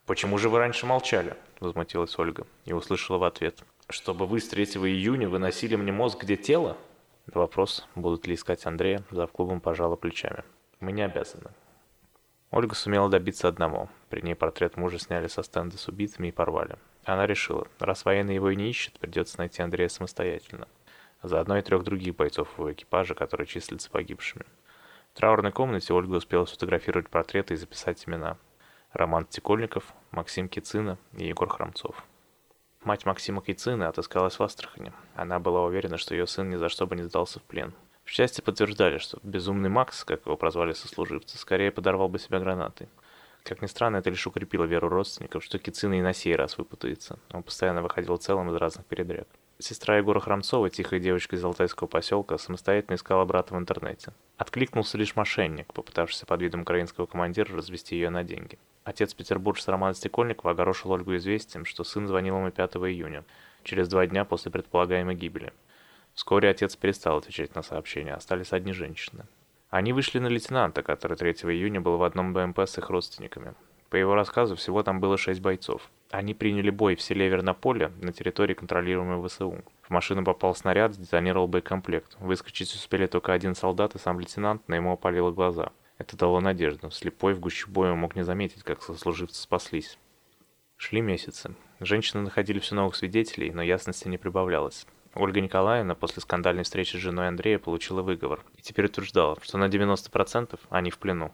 «Почему 0.05 0.37
же 0.37 0.51
вы 0.51 0.59
раньше 0.59 0.85
молчали?»– 0.85 1.35
возмутилась 1.61 2.19
Ольга. 2.19 2.47
И 2.67 2.75
услышала 2.75 3.17
в 3.17 3.25
ответ. 3.25 3.65
«Чтобы 3.89 4.27
вы 4.27 4.41
с 4.41 4.49
3 4.49 4.65
июня 4.65 5.27
выносили 5.27 5.77
мне 5.77 5.93
мозг, 5.93 6.23
где 6.23 6.37
тело?» 6.37 6.77
вопрос, 7.33 7.87
будут 7.95 8.27
ли 8.27 8.35
искать 8.35 8.67
Андрея, 8.67 9.03
за 9.11 9.27
клубом 9.27 9.61
пожала 9.61 9.97
плечами. 9.97 10.45
«Мы 10.81 10.93
не 10.93 11.01
обязаны. 11.01 11.51
Ольга 12.56 12.77
сумела 12.77 13.09
добиться 13.09 13.49
одного. 13.49 13.89
При 14.11 14.21
ней 14.21 14.37
портрет 14.37 14.77
мужа 14.77 15.01
сняли 15.01 15.27
со 15.27 15.43
стенда 15.43 15.77
с 15.77 15.89
убитыми 15.89 16.29
и 16.29 16.31
порвали. 16.31 16.77
Она 17.03 17.27
решила, 17.27 17.67
раз 17.81 18.05
военный 18.05 18.37
его 18.37 18.49
и 18.49 18.55
не 18.55 18.71
ищет, 18.71 18.97
придется 19.01 19.39
найти 19.39 19.61
Андрея 19.61 19.89
самостоятельно. 19.89 20.69
Заодно 21.25 21.59
и 21.59 21.62
трех 21.62 21.83
других 21.83 22.15
бойцов 22.15 22.56
его 22.56 22.73
экипажа, 22.73 23.17
которые 23.17 23.49
числятся 23.49 23.91
погибшими. 23.91 24.45
В 25.12 25.17
траурной 25.19 25.51
комнате 25.51 25.93
Ольга 25.93 26.15
успела 26.15 26.45
сфотографировать 26.45 27.09
портреты 27.09 27.55
и 27.55 27.56
записать 27.56 28.06
имена. 28.06 28.37
Роман 28.93 29.25
Тикольников, 29.25 29.93
Максим 30.12 30.49
Кицина 30.49 30.97
и 31.17 31.27
Егор 31.27 31.49
Храмцов. 31.49 32.05
Мать 32.85 33.05
Максима 33.05 33.43
Кицины 33.43 33.83
отыскалась 33.83 34.39
в 34.39 34.43
Астрахани. 34.45 34.93
Она 35.17 35.41
была 35.41 35.65
уверена, 35.65 35.99
что 35.99 36.15
ее 36.15 36.29
сын 36.29 36.49
ни 36.49 36.55
за 36.55 36.69
что 36.69 36.87
бы 36.87 36.95
не 36.95 37.03
сдался 37.03 37.41
в 37.41 37.43
плен. 37.43 37.75
В 38.05 38.11
части 38.11 38.41
подтверждали, 38.41 38.99
что 38.99 39.19
безумный 39.23 39.71
Макс, 39.71 40.05
как 40.05 40.27
его 40.27 40.37
прозвали 40.37 40.73
сослуживцы, 40.73 41.39
скорее 41.39 41.71
подорвал 41.71 42.09
бы 42.09 42.19
себя 42.19 42.39
гранатой. 42.39 42.89
Как 43.43 43.61
ни 43.61 43.67
странно, 43.67 43.97
это 43.99 44.11
лишь 44.11 44.27
укрепило 44.27 44.65
веру 44.65 44.89
родственников, 44.89 45.45
что 45.45 45.59
Кицина 45.59 45.99
и 45.99 46.03
на 46.03 46.15
сей 46.15 46.35
раз 46.35 46.56
выпутается. 46.56 47.19
Он 47.33 47.43
постоянно 47.43 47.83
выходил 47.83 48.17
целым 48.17 48.50
из 48.50 48.57
разных 48.57 48.87
передряг. 48.87 49.26
Сестра 49.59 49.99
Егора 49.99 50.19
Храмцова, 50.21 50.69
тихая 50.69 50.99
девочка 50.99 51.37
из 51.37 51.45
Алтайского 51.45 51.87
поселка, 51.87 52.38
самостоятельно 52.38 52.97
искала 52.97 53.25
брата 53.25 53.55
в 53.55 53.59
интернете. 53.59 54.12
Откликнулся 54.37 54.99
лишь 54.99 55.14
мошенник, 55.14 55.73
попытавшийся 55.73 56.26
под 56.26 56.43
видом 56.43 56.62
украинского 56.62 57.07
командира 57.07 57.55
развести 57.55 57.95
ее 57.97 58.11
на 58.11 58.25
деньги. 58.25 58.59
Отец 58.83 59.14
петербуржца 59.14 59.71
Роман 59.71 59.95
Стекольникова 59.95 60.50
огорошил 60.50 60.90
Ольгу 60.90 61.14
известием, 61.17 61.64
что 61.64 61.85
сын 61.85 62.07
звонил 62.07 62.37
ему 62.37 62.50
5 62.50 62.76
июня, 62.76 63.25
через 63.62 63.88
два 63.88 64.07
дня 64.07 64.25
после 64.25 64.50
предполагаемой 64.50 65.14
гибели. 65.14 65.52
Вскоре 66.14 66.49
отец 66.49 66.76
перестал 66.76 67.18
отвечать 67.18 67.54
на 67.54 67.62
сообщения, 67.62 68.14
остались 68.14 68.52
одни 68.52 68.73
женщины. 68.73 69.26
Они 69.71 69.92
вышли 69.92 70.21
на 70.21 70.28
лейтенанта, 70.28 70.83
который 70.83 71.16
3 71.16 71.33
июня 71.33 71.80
был 71.80 71.97
в 71.97 72.04
одном 72.04 72.33
БМП 72.33 72.61
с 72.61 72.78
их 72.78 72.88
родственниками. 72.90 73.54
По 73.90 73.97
его 73.97 74.14
рассказу, 74.14 74.56
всего 74.56 74.83
там 74.83 75.00
было 75.00 75.16
шесть 75.16 75.40
бойцов. 75.40 75.90
Они 76.11 76.35
приняли 76.35 76.71
бой 76.71 76.94
в 76.94 77.02
селе 77.02 77.28
Вернополе 77.28 77.92
на 78.00 78.12
территории, 78.12 78.54
контролируемой 78.54 79.28
ВСУ. 79.28 79.62
В 79.83 79.90
машину 79.90 80.25
попал 80.25 80.54
снаряд, 80.54 80.92
детонировал 80.92 81.49
боекомплект. 81.49 82.16
Выскочить 82.18 82.73
успели 82.75 83.06
только 83.06 83.33
один 83.33 83.54
солдат 83.54 83.94
и 83.94 83.99
сам 83.99 84.18
лейтенант, 84.18 84.62
но 84.68 84.76
ему 84.76 84.92
опалило 84.92 85.30
глаза. 85.33 85.73
Это 85.99 86.16
дало 86.16 86.40
надежду. 86.40 86.90
Слепой 86.90 87.35
в 87.35 87.40
гуще 87.40 87.68
боя 87.68 87.94
мог 87.94 88.16
не 88.16 88.25
заметить, 88.25 88.62
как 88.62 88.83
сослуживцы 88.83 89.40
спаслись. 89.40 89.99
Шли 90.76 91.00
месяцы. 91.00 91.54
Женщины 91.80 92.23
находили 92.23 92.59
все 92.59 92.75
новых 92.75 92.97
свидетелей, 92.97 93.52
но 93.52 93.62
ясности 93.62 94.09
не 94.09 94.18
прибавлялось. 94.18 94.87
Ольга 95.16 95.40
Николаевна 95.40 95.94
после 95.94 96.21
скандальной 96.23 96.64
встречи 96.64 96.97
с 96.97 97.00
женой 97.00 97.28
Андрея 97.28 97.61
получила 97.61 98.02
выговор 98.02 98.44
и 98.56 98.62
теперь 98.62 98.87
утверждала, 98.87 99.38
что 99.42 99.59
на 99.59 99.66
90% 99.66 100.59
они 100.71 100.90
в 100.90 100.99
плену. 100.99 101.33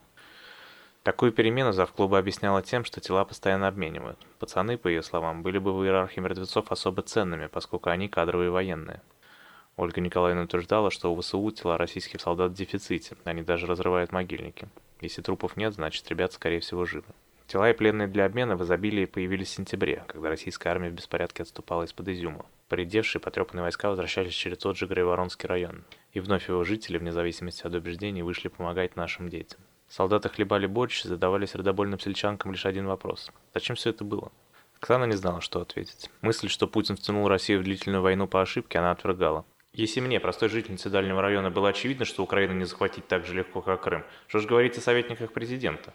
Такую 1.02 1.32
перемену 1.32 1.72
завклуба 1.72 2.18
объясняла 2.18 2.60
тем, 2.60 2.84
что 2.84 3.00
тела 3.00 3.24
постоянно 3.24 3.68
обменивают. 3.68 4.18
Пацаны, 4.38 4.76
по 4.76 4.88
ее 4.88 5.02
словам, 5.02 5.42
были 5.42 5.56
бы 5.56 5.72
в 5.72 5.82
иерархии 5.82 6.20
мертвецов 6.20 6.70
особо 6.70 7.00
ценными, 7.00 7.46
поскольку 7.46 7.88
они 7.88 8.08
кадровые 8.08 8.50
военные. 8.50 9.00
Ольга 9.78 10.02
Николаевна 10.02 10.42
утверждала, 10.42 10.90
что 10.90 11.10
у 11.10 11.18
ВСУ 11.18 11.50
тела 11.50 11.78
российских 11.78 12.20
солдат 12.20 12.50
в 12.50 12.54
дефиците, 12.54 13.16
они 13.24 13.40
даже 13.40 13.66
разрывают 13.66 14.12
могильники. 14.12 14.68
Если 15.00 15.22
трупов 15.22 15.56
нет, 15.56 15.72
значит 15.72 16.06
ребят 16.10 16.34
скорее 16.34 16.60
всего 16.60 16.84
живы. 16.84 17.06
Тела 17.46 17.70
и 17.70 17.72
пленные 17.72 18.08
для 18.08 18.26
обмена 18.26 18.56
в 18.56 18.62
изобилии 18.62 19.06
появились 19.06 19.48
в 19.48 19.54
сентябре, 19.54 20.04
когда 20.06 20.28
российская 20.28 20.68
армия 20.68 20.90
в 20.90 20.94
беспорядке 20.94 21.44
отступала 21.44 21.84
из-под 21.84 22.08
Изюма. 22.08 22.44
Поредевшие 22.70 23.20
потрепанные 23.20 23.64
войска 23.64 23.88
возвращались 23.88 24.32
через 24.32 24.58
тот 24.58 24.76
же 24.76 24.86
Грейворонский 24.86 25.48
район, 25.48 25.82
и 26.12 26.20
вновь 26.20 26.48
его 26.48 26.62
жители, 26.62 26.98
вне 26.98 27.10
зависимости 27.10 27.66
от 27.66 27.74
убеждений, 27.74 28.22
вышли 28.22 28.46
помогать 28.46 28.94
нашим 28.94 29.28
детям. 29.28 29.58
Солдаты 29.88 30.28
хлебали 30.28 30.66
борщ 30.66 31.04
и 31.04 31.08
задавали 31.08 31.46
сердобольным 31.46 31.98
сельчанкам 31.98 32.52
лишь 32.52 32.64
один 32.64 32.86
вопрос. 32.86 33.32
Зачем 33.52 33.74
все 33.74 33.90
это 33.90 34.04
было? 34.04 34.30
Оксана 34.78 35.02
не 35.06 35.16
знала, 35.16 35.40
что 35.40 35.60
ответить. 35.60 36.10
Мысль, 36.20 36.48
что 36.48 36.68
Путин 36.68 36.94
втянул 36.94 37.26
Россию 37.26 37.58
в 37.58 37.64
длительную 37.64 38.02
войну 38.02 38.28
по 38.28 38.40
ошибке, 38.40 38.78
она 38.78 38.92
отвергала. 38.92 39.44
Если 39.72 39.98
мне, 39.98 40.20
простой 40.20 40.48
жительнице 40.48 40.90
дальнего 40.90 41.20
района, 41.20 41.50
было 41.50 41.70
очевидно, 41.70 42.04
что 42.04 42.22
Украину 42.22 42.54
не 42.54 42.66
захватить 42.66 43.08
так 43.08 43.26
же 43.26 43.34
легко, 43.34 43.62
как 43.62 43.82
Крым, 43.82 44.04
что 44.28 44.38
же 44.38 44.46
говорить 44.46 44.78
о 44.78 44.80
советниках 44.80 45.32
президента? 45.32 45.92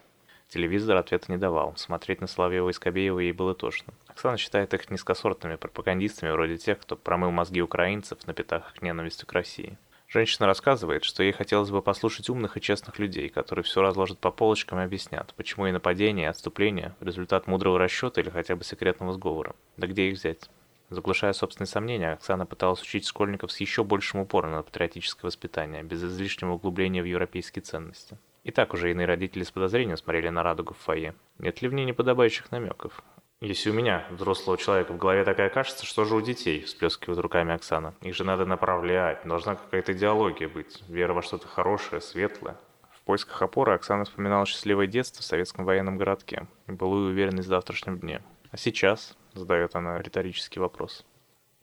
Телевизор 0.55 0.95
ответа 0.95 1.29
не 1.33 1.37
давал. 1.37 1.75
Смотреть 1.75 2.21
на 2.21 2.27
Соловьева 2.27 2.69
и 2.69 2.71
Скобеева 2.71 3.19
ей 3.19 3.33
было 3.33 3.53
тошно. 3.53 3.93
Оксана 4.07 4.37
считает 4.37 4.73
их 4.73 4.89
низкосортными 4.89 5.57
пропагандистами, 5.57 6.31
вроде 6.31 6.55
тех, 6.55 6.79
кто 6.79 6.95
промыл 6.95 7.29
мозги 7.31 7.61
украинцев 7.61 8.25
на 8.25 8.33
пятах 8.33 8.81
ненависти 8.81 9.25
к 9.25 9.33
России. 9.33 9.77
Женщина 10.07 10.47
рассказывает, 10.47 11.03
что 11.03 11.23
ей 11.23 11.33
хотелось 11.33 11.71
бы 11.71 11.81
послушать 11.81 12.29
умных 12.29 12.55
и 12.55 12.61
честных 12.61 12.99
людей, 12.99 13.27
которые 13.27 13.63
все 13.63 13.81
разложат 13.81 14.19
по 14.19 14.31
полочкам 14.31 14.79
и 14.79 14.83
объяснят, 14.83 15.33
почему 15.35 15.67
и 15.67 15.73
нападение, 15.73 16.27
и 16.27 16.29
отступление– 16.29 16.95
результат 17.01 17.47
мудрого 17.47 17.77
расчета 17.77 18.21
или 18.21 18.29
хотя 18.29 18.55
бы 18.55 18.63
секретного 18.63 19.11
сговора. 19.11 19.57
Да 19.75 19.87
где 19.87 20.07
их 20.07 20.17
взять? 20.17 20.49
Заглушая 20.89 21.33
собственные 21.33 21.67
сомнения, 21.67 22.13
Оксана 22.13 22.45
пыталась 22.45 22.81
учить 22.81 23.05
школьников 23.05 23.51
с 23.51 23.59
еще 23.59 23.83
большим 23.83 24.21
упором 24.21 24.51
на 24.51 24.63
патриотическое 24.63 25.27
воспитание, 25.27 25.83
без 25.83 26.01
излишнего 26.01 26.53
углубления 26.53 27.01
в 27.01 27.05
европейские 27.05 27.61
ценности. 27.61 28.17
И 28.45 28.51
так 28.51 28.75
уже 28.75 28.91
иные 28.91 29.07
родители 29.07 29.43
с 29.43 29.49
подозрением 29.49 29.97
смотрели 29.97 30.29
на 30.29 30.43
радугу 30.43 30.75
в 30.75 30.77
фойе. 30.77 31.15
Нет 31.39 31.63
ли 31.63 31.67
в 31.67 31.73
ней 31.73 31.83
неподобающих 31.83 32.51
намеков? 32.51 33.03
Если 33.41 33.71
у 33.71 33.73
меня, 33.73 34.05
взрослого 34.11 34.55
человека, 34.55 34.93
в 34.93 34.99
голове 34.99 35.23
такая 35.23 35.49
кажется, 35.49 35.83
что 35.83 36.05
же 36.05 36.15
у 36.15 36.21
детей, 36.21 36.61
всплескивает 36.61 37.19
руками 37.19 37.55
Оксана. 37.55 37.95
Их 38.01 38.13
же 38.13 38.23
надо 38.23 38.45
направлять, 38.45 39.25
должна 39.25 39.55
какая-то 39.55 39.93
идеология 39.93 40.47
быть, 40.47 40.83
вера 40.87 41.13
во 41.13 41.23
что-то 41.23 41.47
хорошее, 41.47 42.01
светлое. 42.01 42.55
В 42.91 43.01
поисках 43.01 43.41
опоры 43.41 43.73
Оксана 43.73 44.05
вспоминала 44.05 44.45
счастливое 44.45 44.85
детство 44.85 45.23
в 45.23 45.25
советском 45.25 45.65
военном 45.65 45.97
городке 45.97 46.45
и 46.67 46.71
былую 46.71 47.09
уверенность 47.09 47.47
в 47.47 47.49
завтрашнем 47.49 47.97
дне. 47.97 48.21
А 48.51 48.57
сейчас, 48.57 49.17
задает 49.33 49.75
она 49.75 49.99
риторический 49.99 50.59
вопрос. 50.59 51.03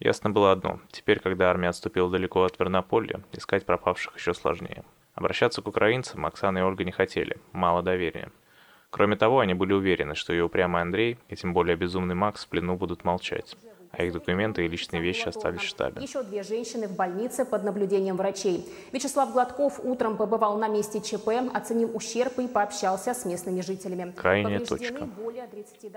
Ясно 0.01 0.31
было 0.31 0.51
одно. 0.51 0.81
Теперь, 0.91 1.21
когда 1.21 1.49
армия 1.49 1.69
отступила 1.69 2.11
далеко 2.11 2.43
от 2.43 2.59
Вернополья, 2.59 3.23
искать 3.31 3.65
пропавших 3.65 4.17
еще 4.17 4.35
сложнее. 4.35 4.85
Обращаться 5.15 5.63
к 5.63 5.67
украинцам 5.67 6.25
Оксана 6.27 6.59
и 6.59 6.63
Ольга 6.63 6.85
не 6.85 6.93
хотели. 6.93 7.39
Мало 7.53 7.83
доверия. 7.83 8.31
Кроме 8.91 9.17
того, 9.17 9.41
они 9.41 9.55
были 9.55 9.73
уверены, 9.73 10.15
что 10.15 10.33
ее 10.33 10.45
упрямый 10.45 10.83
Андрей, 10.83 11.19
и 11.29 11.37
тем 11.37 11.55
более 11.55 11.77
безумный 11.77 12.15
Макс 12.15 12.45
в 12.45 12.49
плену 12.49 12.77
будут 12.77 13.05
молчать 13.05 13.57
а 13.93 14.05
их 14.05 14.13
документы 14.13 14.65
и 14.65 14.69
личные 14.69 15.03
вещи 15.03 15.29
остались 15.29 15.61
в 15.61 15.65
штабе. 15.65 16.03
Еще 16.03 16.23
две 16.23 16.43
женщины 16.43 16.89
в 16.89 16.97
больнице 16.97 17.45
под 17.45 17.63
наблюдением 17.63 18.17
врачей. 18.17 18.67
Вячеслав 18.91 19.33
Гладков 19.33 19.81
утром 19.85 20.17
побывал 20.17 20.59
на 20.59 20.69
месте 20.69 21.01
ЧП, 21.01 21.29
оценил 21.55 21.95
ущерб 21.95 22.39
и 22.39 22.49
пообщался 22.49 23.13
с 23.13 23.25
местными 23.25 23.61
жителями. 23.61 24.13
Крайняя 24.17 24.61
точка. 24.61 25.09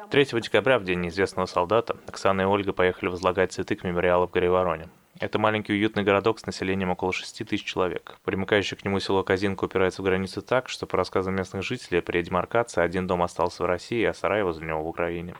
3 0.09 0.25
декабря, 0.41 0.77
в 0.77 0.83
День 0.83 1.01
неизвестного 1.01 1.45
солдата, 1.45 1.95
Оксана 2.07 2.41
и 2.41 2.45
Ольга 2.45 2.73
поехали 2.73 3.09
возлагать 3.09 3.53
цветы 3.53 3.75
к 3.75 3.83
мемориалу 3.83 4.27
в 4.27 4.31
Горе-Вороне. 4.31 4.89
Это 5.17 5.39
маленький 5.39 5.71
уютный 5.71 6.03
городок 6.03 6.39
с 6.39 6.45
населением 6.45 6.89
около 6.91 7.13
6 7.13 7.47
тысяч 7.47 7.63
человек. 7.63 8.17
Примыкающее 8.25 8.77
к 8.77 8.83
нему 8.83 8.99
село 8.99 9.23
Казинка 9.23 9.63
упирается 9.63 10.01
в 10.01 10.05
границу 10.05 10.41
так, 10.41 10.67
что, 10.67 10.87
по 10.87 10.97
рассказам 10.97 11.35
местных 11.35 11.63
жителей, 11.63 12.01
при 12.01 12.21
демаркации 12.21 12.81
один 12.81 13.07
дом 13.07 13.23
остался 13.23 13.63
в 13.63 13.65
России, 13.65 14.03
а 14.03 14.13
сарай 14.13 14.43
возле 14.43 14.67
него 14.67 14.83
в 14.83 14.87
Украине. 14.87 15.35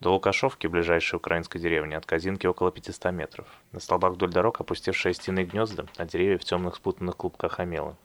До 0.00 0.12
Лукашовки, 0.12 0.66
ближайшей 0.66 1.18
украинской 1.18 1.60
деревни, 1.60 1.94
от 1.94 2.06
Казинки 2.06 2.46
около 2.48 2.72
500 2.72 3.12
метров. 3.12 3.46
На 3.70 3.78
столбах 3.78 4.14
вдоль 4.14 4.32
дорог 4.32 4.60
опустевшие 4.60 5.14
стены 5.14 5.44
гнезда, 5.44 5.86
а 5.96 6.06
деревья 6.06 6.36
в 6.36 6.44
темных 6.44 6.74
спутанных 6.74 7.16
клубках 7.16 7.60
омела. 7.60 7.96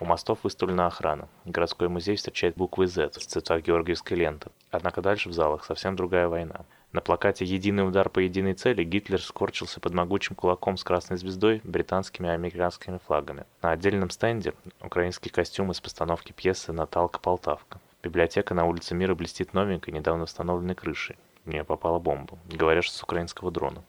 У 0.00 0.04
мостов 0.04 0.40
выставлена 0.42 0.88
охрана. 0.88 1.28
Городской 1.44 1.88
музей 1.88 2.16
встречает 2.16 2.56
буквы 2.56 2.88
Z 2.88 3.10
в 3.10 3.24
цветах 3.24 3.62
георгиевской 3.62 4.16
ленты. 4.16 4.50
Однако 4.72 5.00
дальше 5.00 5.28
в 5.28 5.32
залах 5.32 5.64
совсем 5.64 5.94
другая 5.94 6.26
война. 6.26 6.64
На 6.96 7.02
плакате 7.02 7.44
«Единый 7.44 7.86
удар 7.86 8.08
по 8.08 8.20
единой 8.20 8.54
цели» 8.54 8.82
Гитлер 8.82 9.20
скорчился 9.20 9.80
под 9.80 9.92
могучим 9.92 10.34
кулаком 10.34 10.78
с 10.78 10.82
красной 10.82 11.18
звездой, 11.18 11.60
британскими 11.62 12.26
и 12.26 12.30
американскими 12.30 12.98
флагами. 13.06 13.44
На 13.60 13.72
отдельном 13.72 14.08
стенде 14.08 14.54
украинский 14.80 15.30
костюм 15.30 15.70
из 15.70 15.78
постановки 15.78 16.32
пьесы 16.32 16.72
«Наталка-Полтавка». 16.72 17.80
Библиотека 18.02 18.54
на 18.54 18.64
улице 18.64 18.94
Мира 18.94 19.14
блестит 19.14 19.52
новенькой, 19.52 19.92
недавно 19.92 20.24
установленной 20.24 20.74
крышей. 20.74 21.16
В 21.44 21.50
нее 21.50 21.64
попала 21.64 21.98
бомба. 21.98 22.38
Говорят, 22.46 22.84
что 22.84 22.96
с 22.96 23.02
украинского 23.02 23.50
дрона. 23.50 23.84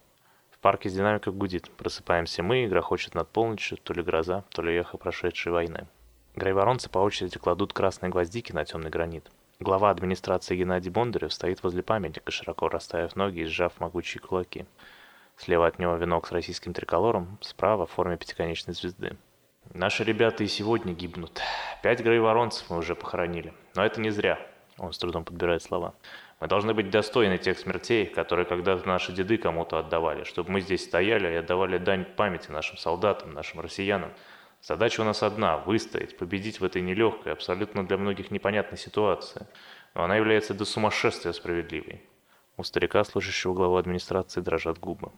В 0.52 0.58
парке 0.60 0.90
с 0.90 0.94
динамикой 0.94 1.32
гудит. 1.32 1.72
Просыпаемся 1.78 2.44
мы, 2.44 2.66
игра 2.66 2.82
хочет 2.82 3.16
над 3.16 3.30
полночью, 3.30 3.78
то 3.78 3.94
ли 3.94 4.04
гроза, 4.04 4.44
то 4.50 4.62
ли 4.62 4.76
эхо 4.76 4.98
прошедшей 4.98 5.54
войны. 5.54 5.88
Грейворонцы 6.36 6.90
по 6.90 7.00
очереди 7.00 7.40
кладут 7.40 7.72
красные 7.72 8.10
гвоздики 8.10 8.52
на 8.52 8.66
темный 8.66 8.90
гранит. 8.90 9.32
Глава 9.60 9.90
администрации 9.90 10.56
Геннадий 10.56 10.92
Бондарев 10.92 11.34
стоит 11.34 11.64
возле 11.64 11.82
памятника, 11.82 12.30
широко 12.30 12.70
расставив 12.70 13.16
ноги 13.16 13.40
и 13.40 13.46
сжав 13.46 13.80
могучие 13.80 14.22
кулаки. 14.22 14.68
Слева 15.36 15.66
от 15.66 15.80
него 15.80 15.96
венок 15.96 16.28
с 16.28 16.32
российским 16.32 16.74
триколором, 16.74 17.40
справа 17.42 17.88
в 17.88 17.92
форме 17.92 18.18
пятиконечной 18.18 18.76
звезды. 18.76 19.18
Наши 19.74 20.04
ребята 20.04 20.44
и 20.44 20.48
сегодня 20.48 20.94
гибнут. 20.94 21.42
Пять 21.82 22.02
грейворонцев 22.02 22.70
мы 22.70 22.78
уже 22.78 22.94
похоронили. 22.94 23.52
Но 23.76 23.84
это 23.84 24.00
не 24.00 24.12
зря. 24.12 24.40
Он 24.78 24.94
с 24.94 25.00
трудом 25.00 25.26
подбирает 25.26 25.64
слова. 25.64 25.96
Мы 26.40 26.48
должны 26.48 26.76
быть 26.76 26.92
достойны 26.92 27.40
тех 27.40 27.58
смертей, 27.58 28.06
которые 28.06 28.46
когда-то 28.46 28.88
наши 28.88 29.12
деды 29.12 29.40
кому-то 29.40 29.80
отдавали, 29.80 30.24
чтобы 30.24 30.52
мы 30.52 30.62
здесь 30.62 30.84
стояли 30.84 31.34
и 31.34 31.36
отдавали 31.36 31.80
дань 31.80 32.06
памяти 32.06 32.52
нашим 32.52 32.78
солдатам, 32.78 33.34
нашим 33.34 33.62
россиянам. 33.62 34.12
Задача 34.68 35.00
у 35.00 35.06
нас 35.06 35.24
одна– 35.24 35.58
выстоять, 35.66 36.18
победить 36.18 36.60
в 36.60 36.66
этой 36.66 36.82
нелегкой, 36.82 37.32
абсолютно 37.32 37.88
для 37.88 37.98
многих 37.98 38.32
непонятной 38.32 38.78
ситуации. 38.78 39.48
Но 39.94 40.04
она 40.04 40.18
является 40.18 40.54
до 40.54 40.66
сумасшествия 40.66 41.32
справедливой. 41.32 42.02
У 42.58 42.64
старика, 42.64 43.02
служащего 43.06 43.54
главу 43.54 43.78
администрации, 43.78 44.42
дрожат 44.42 44.78
губы. 44.78 45.14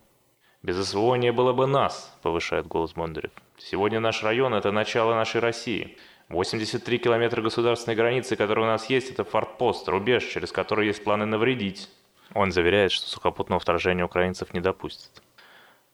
«Без 0.62 0.77
СВО 0.88 1.15
не 1.15 1.32
было 1.32 1.51
бы 1.51 1.65
нас»,– 1.65 2.15
повышает 2.22 2.68
голос 2.68 2.94
Бондарев. 2.94 3.32
«Сегодня 3.58 4.00
наш 4.00 4.22
район– 4.22 4.53
это 4.53 4.72
начало 4.72 5.15
нашей 5.15 5.41
России. 5.41 5.98
83 6.27 7.00
километра 7.00 7.41
государственной 7.41 7.96
границы, 7.96 8.36
которые 8.36 8.65
у 8.65 8.70
нас 8.70 8.88
есть, 8.88 9.10
это 9.10 9.24
фортпост, 9.24 9.89
рубеж, 9.89 10.25
через 10.25 10.51
который 10.51 10.86
есть 10.86 11.03
планы 11.03 11.25
навредить. 11.25 11.89
Он 12.36 12.51
заверяет, 12.51 12.91
что 12.91 13.08
сухопутного 13.08 13.60
вторжения 13.60 14.06
украинцев 14.06 14.53
не 14.53 14.60
допустит. 14.60 15.24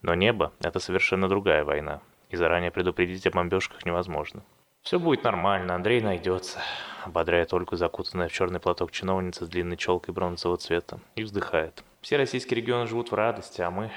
Но 0.01 0.13
небо– 0.13 0.51
это 0.59 0.79
совершенно 0.79 1.29
другая 1.29 1.63
война, 1.63 2.01
и 2.35 2.37
заранее 2.37 2.69
предупредить 2.69 3.25
о 3.25 3.31
бомбежках 3.31 3.85
невозможно. 3.85 4.43
«Все 4.83 4.99
будет 4.99 5.23
нормально, 5.23 5.73
Андрей 5.73 6.01
найдется»,– 6.01 6.59
ободряет 7.05 7.53
Ольгу 7.53 7.75
закутанная 7.75 8.27
в 8.27 8.33
черный 8.33 8.59
платок 8.59 8.91
чиновница 8.91 9.45
с 9.45 9.49
длинной 9.49 9.77
челкой 9.77 10.13
бронзового 10.13 10.57
цвета, 10.57 10.99
и 11.15 11.23
вздыхает. 11.23 11.83
«Все 12.01 12.17
российские 12.17 12.61
регионы 12.61 12.85
живут 12.85 13.11
в 13.11 13.15
радости, 13.15 13.61
а 13.61 13.71
мы...» 13.71 13.91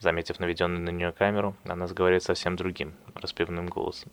Заметив 0.00 0.40
наведенную 0.40 0.82
на 0.82 0.90
нее 0.90 1.12
камеру, 1.12 1.54
она 1.64 1.86
говорит 1.86 2.24
совсем 2.24 2.56
другим, 2.56 2.94
распевным 3.14 3.68
голосом. 3.68 4.10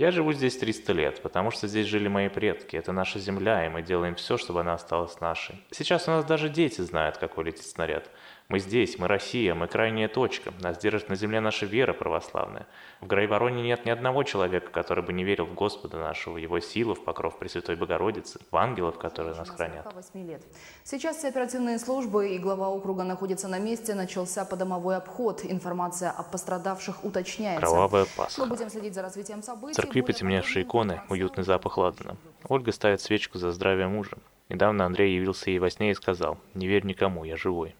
Я 0.00 0.12
живу 0.12 0.32
здесь 0.32 0.56
300 0.56 0.92
лет, 0.94 1.22
потому 1.22 1.50
что 1.50 1.68
здесь 1.68 1.86
жили 1.86 2.08
мои 2.08 2.28
предки. 2.30 2.74
Это 2.74 2.90
наша 2.90 3.18
земля, 3.18 3.66
и 3.66 3.68
мы 3.68 3.82
делаем 3.82 4.14
все, 4.14 4.38
чтобы 4.38 4.60
она 4.60 4.72
осталась 4.72 5.20
нашей. 5.20 5.62
Сейчас 5.70 6.08
у 6.08 6.12
нас 6.12 6.24
даже 6.24 6.48
дети 6.48 6.80
знают, 6.80 7.18
какой 7.18 7.44
летит 7.44 7.66
снаряд. 7.66 8.08
Мы 8.50 8.58
здесь, 8.58 8.98
мы 8.98 9.06
Россия, 9.06 9.54
мы 9.54 9.68
крайняя 9.68 10.08
точка. 10.08 10.52
Нас 10.58 10.76
держит 10.76 11.08
на 11.08 11.14
земле 11.14 11.38
наша 11.38 11.66
вера 11.66 11.92
православная. 11.92 12.66
В 13.00 13.06
Грайвороне 13.06 13.62
нет 13.62 13.84
ни 13.84 13.90
одного 13.90 14.24
человека, 14.24 14.72
который 14.72 15.04
бы 15.04 15.12
не 15.12 15.22
верил 15.22 15.46
в 15.46 15.54
Господа 15.54 15.98
нашего, 15.98 16.34
в 16.34 16.36
Его 16.36 16.58
силу, 16.58 16.96
в 16.96 17.04
покров 17.04 17.38
Пресвятой 17.38 17.76
Богородицы, 17.76 18.40
в 18.50 18.56
ангелов, 18.56 18.98
которые 18.98 19.36
нас 19.36 19.48
хранят. 19.48 19.86
лет. 20.14 20.42
Сейчас 20.82 21.18
все 21.18 21.28
оперативные 21.28 21.78
службы 21.78 22.30
и 22.34 22.40
глава 22.40 22.70
округа 22.70 23.04
находятся 23.04 23.46
на 23.46 23.60
месте. 23.60 23.94
Начался 23.94 24.44
подомовой 24.44 24.96
обход. 24.96 25.44
Информация 25.44 26.10
о 26.10 26.24
пострадавших 26.24 27.04
уточняется. 27.04 27.64
Кровавая 27.64 28.06
Пасха. 28.16 28.40
Мы 28.40 28.48
будем 28.48 28.68
следить 28.68 28.94
за 28.94 29.02
развитием 29.02 29.44
событий. 29.44 29.74
церкви 29.74 30.00
потемневшие 30.00 30.64
иконы, 30.64 31.02
уютный 31.08 31.44
запах 31.44 31.78
ладана. 31.78 32.16
Ольга 32.48 32.72
ставит 32.72 33.00
свечку 33.00 33.38
за 33.38 33.52
здравие 33.52 33.86
мужа. 33.86 34.18
Недавно 34.48 34.86
Андрей 34.86 35.14
явился 35.14 35.50
ей 35.50 35.60
во 35.60 35.70
сне 35.70 35.92
и 35.92 35.94
сказал 35.94 36.36
«Не 36.54 36.66
верь 36.66 36.84
никому, 36.84 37.22
я 37.22 37.36
живой». 37.36 37.76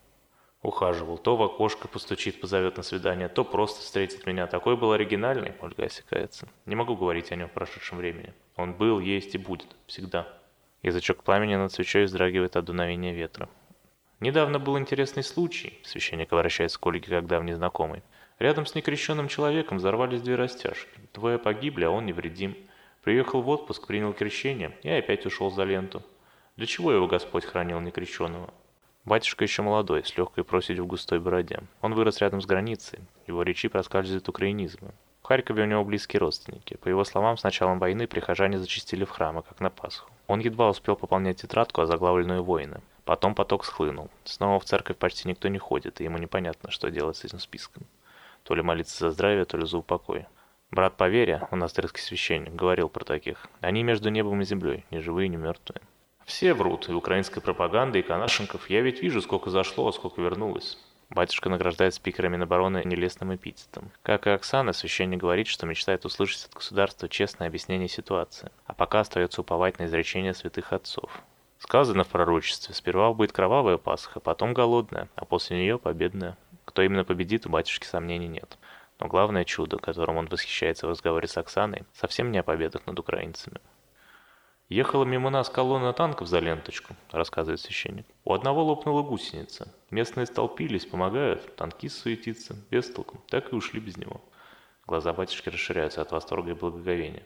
Ухаживал. 0.61 1.17
То 1.17 1.35
в 1.35 1.43
окошко 1.43 1.87
постучит, 1.87 2.39
позовет 2.39 2.77
на 2.77 2.83
свидание, 2.83 3.27
то 3.29 3.43
просто 3.43 3.81
встретит 3.81 4.27
меня. 4.27 4.45
Такой 4.45 4.77
был 4.77 4.91
оригинальный, 4.91 5.53
Ольга 5.59 5.85
осекается. 5.85 6.47
Не 6.65 6.75
могу 6.75 6.95
говорить 6.95 7.31
о 7.31 7.35
нем 7.35 7.49
в 7.49 7.51
прошедшем 7.51 7.97
времени. 7.97 8.33
Он 8.55 8.73
был, 8.73 8.99
есть 8.99 9.33
и 9.33 9.39
будет. 9.39 9.75
Всегда. 9.87 10.27
Язычок 10.83 11.23
пламени 11.23 11.55
над 11.55 11.71
свечой 11.71 12.05
вздрагивает 12.05 12.55
от 12.55 12.65
дуновения 12.65 13.13
ветра. 13.13 13.49
Недавно 14.19 14.59
был 14.59 14.77
интересный 14.77 15.23
случай. 15.23 15.79
Священник 15.83 16.31
обращается 16.31 16.79
к 16.79 16.85
Ольге 16.85 17.09
как 17.09 17.25
давний 17.25 17.53
знакомый. 17.53 18.03
Рядом 18.37 18.67
с 18.67 18.75
некрещенным 18.75 19.27
человеком 19.27 19.77
взорвались 19.77 20.21
две 20.21 20.35
растяжки. 20.35 20.99
Двое 21.13 21.39
погибли, 21.39 21.85
а 21.85 21.89
он 21.89 22.05
невредим. 22.05 22.55
Приехал 23.03 23.41
в 23.41 23.49
отпуск, 23.49 23.87
принял 23.87 24.13
крещение 24.13 24.77
и 24.83 24.89
опять 24.89 25.25
ушел 25.25 25.49
за 25.49 25.63
ленту. 25.63 26.03
Для 26.55 26.67
чего 26.67 26.91
его 26.91 27.07
Господь 27.07 27.45
хранил 27.45 27.79
некрещенного? 27.79 28.53
Батюшка 29.05 29.43
еще 29.43 29.61
молодой, 29.61 30.05
с 30.05 30.15
легкой 30.15 30.43
проседью 30.43 30.83
в 30.83 30.87
густой 30.87 31.19
бороде. 31.19 31.61
Он 31.81 31.93
вырос 31.93 32.19
рядом 32.19 32.41
с 32.41 32.45
границей, 32.45 32.99
его 33.27 33.43
речи 33.43 33.67
проскальзывают 33.67 34.29
украинизмы. 34.29 34.93
Харькове 35.31 35.63
у 35.63 35.65
него 35.65 35.85
близкие 35.85 36.19
родственники. 36.19 36.75
По 36.75 36.89
его 36.89 37.05
словам, 37.05 37.37
с 37.37 37.43
началом 37.43 37.79
войны 37.79 38.05
прихожане 38.05 38.59
зачастили 38.59 39.05
в 39.05 39.09
храмы, 39.09 39.43
как 39.43 39.61
на 39.61 39.69
Пасху. 39.69 40.11
Он 40.27 40.41
едва 40.41 40.69
успел 40.69 40.97
пополнять 40.97 41.41
тетрадку, 41.41 41.79
озаглавленную 41.79 42.43
«Воины». 42.43 42.81
Потом 43.05 43.33
поток 43.33 43.63
схлынул. 43.63 44.09
Снова 44.25 44.59
в 44.59 44.65
церковь 44.65 44.97
почти 44.97 45.29
никто 45.29 45.47
не 45.47 45.57
ходит, 45.57 46.01
и 46.01 46.03
ему 46.03 46.17
непонятно, 46.17 46.69
что 46.69 46.91
делать 46.91 47.15
с 47.15 47.23
этим 47.23 47.39
списком. 47.39 47.83
То 48.43 48.55
ли 48.55 48.61
молиться 48.61 49.05
за 49.05 49.11
здравие, 49.11 49.45
то 49.45 49.57
ли 49.57 49.65
за 49.65 49.77
упокой. 49.77 50.25
Брат 50.69 50.97
по 50.97 51.07
вере, 51.07 51.47
монастырский 51.49 52.01
священник, 52.01 52.53
говорил 52.53 52.89
про 52.89 53.05
таких. 53.05 53.47
Они 53.61 53.83
между 53.83 54.09
небом 54.09 54.41
и 54.41 54.45
землей, 54.45 54.83
ни 54.91 54.99
живые, 54.99 55.29
ни 55.29 55.37
мертвые. 55.37 55.81
Все 56.31 56.53
врут, 56.53 56.87
и 56.87 56.93
украинская 56.93 57.41
пропаганда, 57.41 57.99
и 57.99 58.01
Канашенков. 58.01 58.69
Я 58.69 58.79
ведь 58.79 59.01
вижу, 59.01 59.21
сколько 59.21 59.49
зашло, 59.49 59.89
а 59.89 59.91
сколько 59.91 60.21
вернулось. 60.21 60.77
Батюшка 61.09 61.49
награждает 61.49 61.93
спикера 61.93 62.29
Минобороны 62.29 62.83
нелестным 62.85 63.35
эпитетом. 63.35 63.91
Как 64.01 64.27
и 64.27 64.29
Оксана, 64.29 64.71
священник 64.71 65.19
говорит, 65.19 65.47
что 65.47 65.65
мечтает 65.65 66.05
услышать 66.05 66.45
от 66.45 66.53
государства 66.53 67.09
честное 67.09 67.49
объяснение 67.49 67.89
ситуации, 67.89 68.49
а 68.65 68.73
пока 68.73 69.01
остается 69.01 69.41
уповать 69.41 69.77
на 69.79 69.87
изречения 69.87 70.31
святых 70.31 70.71
отцов. 70.71 71.21
Сказано 71.59 72.05
в 72.05 72.07
пророчестве, 72.07 72.73
сперва 72.73 73.11
будет 73.11 73.33
кровавая 73.33 73.75
Пасха, 73.75 74.21
потом 74.21 74.53
голодная, 74.53 75.09
а 75.15 75.25
после 75.25 75.57
нее 75.57 75.77
победная. 75.77 76.37
Кто 76.63 76.81
именно 76.81 77.03
победит, 77.03 77.45
у 77.45 77.49
батюшки 77.49 77.85
сомнений 77.85 78.29
нет. 78.29 78.57
Но 78.99 79.07
главное 79.07 79.43
чудо, 79.43 79.79
которым 79.79 80.15
он 80.15 80.27
восхищается 80.27 80.87
в 80.87 80.91
разговоре 80.91 81.27
с 81.27 81.35
Оксаной, 81.35 81.83
совсем 81.91 82.31
не 82.31 82.37
о 82.37 82.43
победах 82.43 82.87
над 82.87 82.97
украинцами. 82.97 83.59
«Ехала 84.71 85.03
мимо 85.03 85.29
нас 85.29 85.49
колонна 85.49 85.91
танков 85.91 86.29
за 86.29 86.39
ленточку»,— 86.39 86.95
рассказывает 87.11 87.59
священник. 87.59 88.05
«У 88.23 88.33
одного 88.33 88.63
лопнула 88.63 89.01
гусеница. 89.01 89.67
Местные 89.89 90.25
столпились, 90.25 90.85
помогают, 90.85 91.57
танкист 91.57 91.97
суетится, 91.97 92.55
без 92.69 92.89
толку. 92.89 93.21
Так 93.27 93.51
и 93.51 93.55
ушли 93.55 93.81
без 93.81 93.97
него». 93.97 94.21
Глаза 94.87 95.11
батюшки 95.11 95.49
расширяются 95.49 96.01
от 96.01 96.13
восторга 96.13 96.51
и 96.51 96.53
благоговения. 96.53 97.23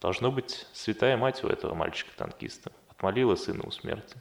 Должно 0.00 0.32
быть, 0.32 0.66
святая 0.72 1.16
мать 1.16 1.44
у 1.44 1.46
этого 1.46 1.72
мальчика-танкиста. 1.72 2.72
Отмолила 2.88 3.36
сына 3.36 3.62
у 3.64 3.70
смерти. 3.70 4.16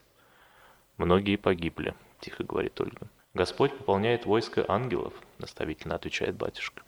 «Многие 0.98 1.38
погибли»,— 1.38 1.96
тихо 2.20 2.44
говорит 2.44 2.80
Ольга. 2.80 3.08
«Господь 3.34 3.76
пополняет 3.76 4.28
войско 4.28 4.64
ангелов»,— 4.68 5.16
наставительно 5.40 5.96
отвечает 5.96 6.36
батюшка. 6.36 6.84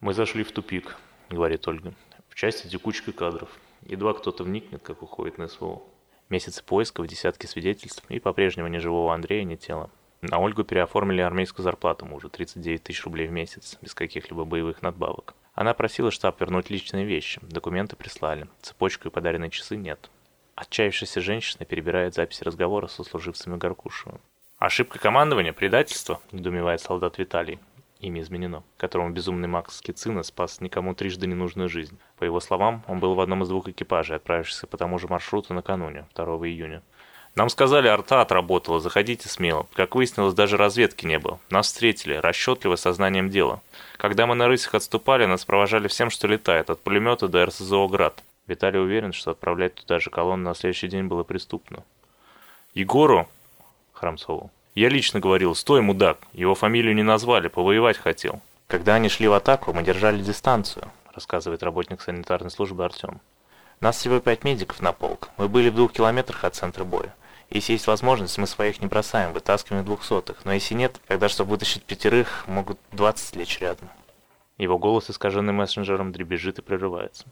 «Мы 0.00 0.14
зашли 0.14 0.44
в 0.44 0.52
тупик»,— 0.52 0.96
говорит 1.28 1.68
Ольга. 1.68 1.92
«В 2.30 2.34
части 2.34 2.68
текучка 2.68 3.12
кадров. 3.12 3.50
Едва 3.82 4.14
кто-то 4.14 4.44
вникнет, 4.44 4.82
как 4.82 5.02
уходит 5.02 5.38
на 5.38 5.48
СВО. 5.48 5.82
Месяцы 6.28 6.62
поисков, 6.62 7.06
десятки 7.06 7.46
свидетельств 7.46 8.04
и 8.08 8.18
по-прежнему 8.18 8.68
ни 8.68 8.78
живого 8.78 9.14
Андрея, 9.14 9.44
ни 9.44 9.56
тела. 9.56 9.90
На 10.20 10.38
Ольгу 10.40 10.64
переоформили 10.64 11.20
армейскую 11.20 11.62
зарплату 11.62 12.04
мужа, 12.04 12.28
39 12.28 12.82
тысяч 12.82 13.04
рублей 13.04 13.28
в 13.28 13.32
месяц, 13.32 13.78
без 13.80 13.94
каких-либо 13.94 14.44
боевых 14.44 14.82
надбавок. 14.82 15.34
Она 15.54 15.74
просила 15.74 16.10
штаб 16.10 16.40
вернуть 16.40 16.70
личные 16.70 17.04
вещи, 17.04 17.40
документы 17.42 17.96
прислали, 17.96 18.48
цепочку 18.60 19.08
и 19.08 19.10
подаренные 19.10 19.50
часы 19.50 19.76
нет. 19.76 20.10
Отчаявшаяся 20.54 21.20
женщина 21.20 21.64
перебирает 21.64 22.14
записи 22.14 22.42
разговора 22.42 22.88
со 22.88 23.04
служивцами 23.04 23.56
Гаркушева. 23.56 24.20
«Ошибка 24.58 24.98
командования? 24.98 25.52
Предательство?»– 25.52 26.20
недоумевает 26.32 26.80
солдат 26.80 27.16
Виталий 27.18 27.60
имя 28.00 28.22
изменено, 28.22 28.62
которому 28.76 29.10
безумный 29.10 29.48
Макс 29.48 29.80
Кицина 29.80 30.22
спас 30.22 30.60
никому 30.60 30.94
трижды 30.94 31.26
ненужную 31.26 31.68
жизнь. 31.68 31.98
По 32.18 32.24
его 32.24 32.40
словам, 32.40 32.82
он 32.86 33.00
был 33.00 33.14
в 33.14 33.20
одном 33.20 33.42
из 33.42 33.48
двух 33.48 33.68
экипажей, 33.68 34.16
отправившихся 34.16 34.66
по 34.66 34.76
тому 34.76 34.98
же 34.98 35.08
маршруту 35.08 35.54
накануне, 35.54 36.06
2 36.14 36.24
июня. 36.48 36.82
Нам 37.34 37.48
сказали, 37.50 37.86
арта 37.86 38.20
отработала, 38.20 38.80
заходите 38.80 39.28
смело. 39.28 39.68
Как 39.74 39.94
выяснилось, 39.94 40.34
даже 40.34 40.56
разведки 40.56 41.06
не 41.06 41.18
было. 41.18 41.38
Нас 41.50 41.66
встретили, 41.66 42.14
расчетливо 42.14 42.76
сознанием 42.76 43.30
дела. 43.30 43.62
Когда 43.96 44.26
мы 44.26 44.34
на 44.34 44.48
рысях 44.48 44.74
отступали, 44.74 45.24
нас 45.24 45.44
провожали 45.44 45.86
всем, 45.86 46.10
что 46.10 46.26
летает, 46.26 46.68
от 46.70 46.80
пулемета 46.80 47.28
до 47.28 47.46
РСЗО 47.46 47.86
«Град». 47.88 48.24
Виталий 48.48 48.80
уверен, 48.80 49.12
что 49.12 49.30
отправлять 49.30 49.74
туда 49.74 50.00
же 50.00 50.10
колонну 50.10 50.48
на 50.48 50.54
следующий 50.54 50.88
день 50.88 51.04
было 51.04 51.22
преступно. 51.22 51.84
Егору, 52.74 53.28
Храмцову, 53.92 54.50
я 54.78 54.88
лично 54.88 55.18
говорил, 55.18 55.56
стой, 55.56 55.80
мудак, 55.80 56.18
его 56.32 56.54
фамилию 56.54 56.94
не 56.94 57.02
назвали, 57.02 57.48
повоевать 57.48 57.98
хотел. 57.98 58.40
Когда 58.68 58.94
они 58.94 59.08
шли 59.08 59.26
в 59.26 59.32
атаку, 59.32 59.72
мы 59.72 59.82
держали 59.82 60.22
дистанцию, 60.22 60.92
рассказывает 61.12 61.64
работник 61.64 62.00
санитарной 62.00 62.50
службы 62.50 62.84
Артем. 62.84 63.20
Нас 63.80 63.96
всего 63.96 64.20
пять 64.20 64.44
медиков 64.44 64.80
на 64.80 64.92
полк. 64.92 65.30
Мы 65.36 65.48
были 65.48 65.70
в 65.70 65.74
двух 65.74 65.92
километрах 65.92 66.44
от 66.44 66.54
центра 66.54 66.84
боя. 66.84 67.12
Если 67.50 67.72
есть 67.72 67.88
возможность, 67.88 68.38
мы 68.38 68.46
своих 68.46 68.80
не 68.80 68.86
бросаем, 68.86 69.32
вытаскиваем 69.32 69.84
двухсотых. 69.84 70.44
Но 70.44 70.52
если 70.52 70.74
нет, 70.74 71.00
тогда, 71.08 71.28
чтобы 71.28 71.50
вытащить 71.50 71.82
пятерых, 71.82 72.44
могут 72.46 72.78
двадцать 72.92 73.34
лечь 73.34 73.58
рядом. 73.58 73.88
Его 74.58 74.78
голос, 74.78 75.10
искаженный 75.10 75.52
мессенджером, 75.52 76.12
дребезжит 76.12 76.60
и 76.60 76.62
прерывается. 76.62 77.24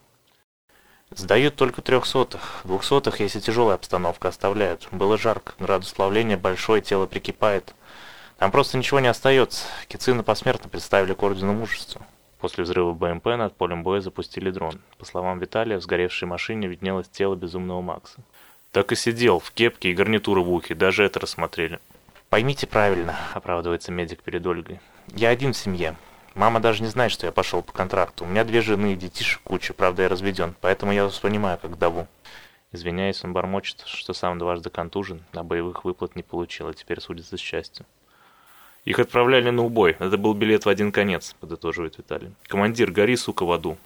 Сдают 1.11 1.55
только 1.57 1.83
трехсотых. 1.83 2.61
Двухсотых, 2.65 3.21
если 3.21 3.41
тяжелая 3.41 3.77
обстановка, 3.77 4.29
оставляют. 4.29 4.89
Было 4.91 5.17
жарко, 5.17 5.55
градус 5.59 5.93
плавления 5.93 6.37
большой, 6.37 6.81
тело 6.81 7.07
прикипает. 7.07 7.75
Там 8.39 8.51
просто 8.51 8.77
ничего 8.77 9.01
не 9.01 9.09
остается. 9.09 9.67
Кицина 9.89 10.23
посмертно 10.23 10.69
представили 10.69 11.15
к 11.15 11.23
ордену 11.23 11.53
мужества. 11.55 12.05
После 12.39 12.65
взрыва 12.65 12.93
БМП 12.93 13.27
над 13.27 13.57
полем 13.57 13.83
боя 13.83 14.01
запустили 14.01 14.51
дрон. 14.51 14.81
По 14.99 15.07
словам 15.07 15.39
Виталия, 15.39 15.79
в 15.79 15.83
сгоревшей 15.83 16.29
машине 16.29 16.69
виднелось 16.69 17.09
тело 17.09 17.35
безумного 17.35 17.81
Макса. 17.81 18.19
Так 18.73 18.93
и 18.93 18.97
сидел, 18.97 19.39
в 19.39 19.53
кепке 19.53 19.91
и 19.91 19.95
гарнитура 19.95 20.41
в 20.41 20.53
ухе, 20.53 20.75
даже 20.75 21.05
это 21.05 21.21
рассмотрели. 21.21 21.81
«Поймите 22.29 22.67
правильно»,— 22.67 23.17
оправдывается 23.35 23.91
медик 23.91 24.23
перед 24.23 24.45
Ольгой. 24.47 24.81
«Я 25.15 25.31
один 25.31 25.55
в 25.55 25.57
семье. 25.57 25.97
Мама 26.37 26.61
даже 26.61 26.83
не 26.83 26.89
знает, 26.91 27.13
что 27.13 27.25
я 27.25 27.33
пошел 27.33 27.63
по 27.63 27.73
контракту. 27.73 28.25
У 28.25 28.29
меня 28.29 28.45
две 28.45 28.61
жены 28.61 28.93
и 28.93 28.97
детишек 28.97 29.41
куча, 29.43 29.73
правда 29.73 30.03
я 30.03 30.11
разведен, 30.11 30.55
поэтому 30.61 30.93
я 30.93 31.07
воспринимаю 31.07 31.57
как 31.57 31.79
даву. 31.79 32.07
Извиняясь, 32.73 33.25
он 33.25 33.33
бормочет, 33.33 33.85
что 33.87 34.13
сам 34.13 34.39
дважды 34.39 34.69
контужен, 34.69 35.25
а 35.33 35.43
боевых 35.43 35.87
выплат 35.87 36.15
не 36.15 36.23
получил, 36.23 36.69
а 36.69 36.75
теперь 36.75 37.01
судится 37.01 37.39
с 37.39 37.41
счастью. 37.41 37.87
Их 38.85 38.99
отправляли 38.99 39.49
на 39.49 39.65
убой. 39.65 39.97
Это 39.99 40.19
был 40.19 40.35
билет 40.35 40.67
в 40.67 40.69
один 40.69 40.93
конец, 40.93 41.35
подытоживает 41.41 41.97
Виталий. 41.97 42.35
Командир, 42.49 42.91
гори, 42.91 43.17
сука, 43.17 43.47
в 43.47 43.51
аду. 43.51 43.79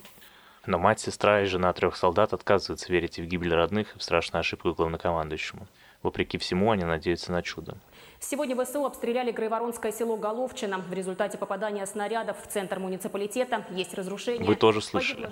Но 0.66 0.76
мать, 0.76 0.98
сестра 0.98 1.42
и 1.42 1.46
жена 1.46 1.72
трех 1.72 1.94
солдат 1.94 2.32
отказываются 2.32 2.92
верить 2.92 3.20
и 3.20 3.22
в 3.22 3.26
гибель 3.26 3.54
родных, 3.54 3.94
и 3.94 3.98
в 4.00 4.02
страшную 4.02 4.40
ошибку 4.40 4.74
главнокомандующему. 4.74 5.68
Вопреки 6.02 6.38
всему, 6.38 6.70
они 6.70 6.84
надеются 6.84 7.30
на 7.30 7.42
чудо. 7.42 7.76
Сегодня 8.20 8.56
ВСУ 8.64 8.84
обстреляли 8.84 9.32
Грайворонское 9.32 9.92
село 9.92 10.16
Головчино. 10.16 10.78
В 10.78 10.92
результате 10.92 11.36
попадания 11.36 11.84
снарядов 11.86 12.42
в 12.42 12.46
центр 12.46 12.78
муниципалитета 12.78 13.66
есть 13.70 13.94
разрушения. 13.94 14.44
Вы 14.44 14.56
тоже 14.56 14.80
слышали. 14.80 15.30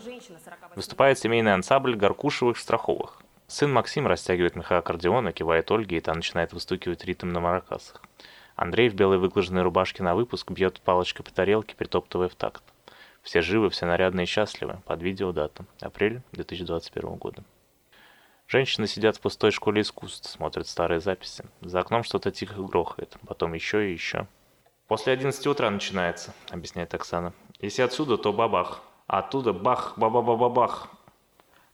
Выступает 0.74 1.18
семейный 1.18 1.54
ансамбль 1.54 1.96
Горкушевых-Страховых. 1.96 3.22
Сын 3.46 3.72
Максим 3.72 4.06
растягивает 4.06 4.56
меха 4.56 4.76
аккордеона, 4.76 5.32
кивает 5.32 5.70
Ольге, 5.70 5.96
и 5.96 6.00
та 6.00 6.14
начинает 6.14 6.52
выстукивать 6.52 7.04
ритм 7.06 7.30
на 7.30 7.40
маракасах. 7.40 8.02
Андрей 8.56 8.90
в 8.90 8.94
белой 8.94 9.18
выглаженной 9.18 9.62
рубашке 9.62 10.02
на 10.02 10.14
выпуск 10.14 10.50
бьет 10.50 10.80
палочкой 10.82 11.24
по 11.24 11.32
тарелке, 11.32 11.74
притоптывая 11.74 12.28
в 12.28 12.34
такт. 12.34 12.62
Все 13.22 13.40
живы, 13.40 13.70
все 13.70 13.86
нарядные 13.86 14.24
и 14.24 14.26
счастливы. 14.26 14.80
Под 14.84 15.02
видео 15.02 15.32
дата. 15.32 15.64
Апрель 15.80 16.20
2021 16.32 17.14
года. 17.14 17.42
Женщины 18.48 18.86
сидят 18.86 19.18
в 19.18 19.20
пустой 19.20 19.50
школе 19.50 19.82
искусств, 19.82 20.30
смотрят 20.30 20.66
старые 20.66 21.00
записи. 21.00 21.44
За 21.60 21.80
окном 21.80 22.02
что-то 22.02 22.30
тихо 22.30 22.62
грохает, 22.62 23.14
потом 23.26 23.52
еще 23.52 23.90
и 23.90 23.92
еще. 23.92 24.26
«После 24.86 25.12
11 25.12 25.46
утра 25.46 25.68
начинается»,— 25.68 26.32
объясняет 26.50 26.94
Оксана. 26.94 27.34
«Если 27.60 27.82
отсюда, 27.82 28.16
то 28.16 28.32
бабах, 28.32 28.80
а 29.06 29.18
оттуда 29.18 29.52
бах, 29.52 29.98
ба-ба-ба-ба-бах». 29.98 30.88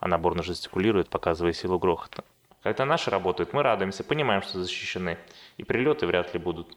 Она 0.01 0.19
бурно 0.19 0.43
жестикулирует, 0.43 1.09
показывая 1.11 1.53
силу 1.53 1.79
грохота. 1.79 2.25
«Когда 2.65 2.85
наши 2.85 3.09
работают, 3.09 3.53
мы 3.53 3.63
радуемся, 3.63 4.03
понимаем, 4.03 4.43
что 4.43 4.61
защищены. 4.61 5.17
И 5.59 5.63
прилеты 5.63 6.09
вряд 6.09 6.35
ли 6.35 6.41
будут». 6.41 6.77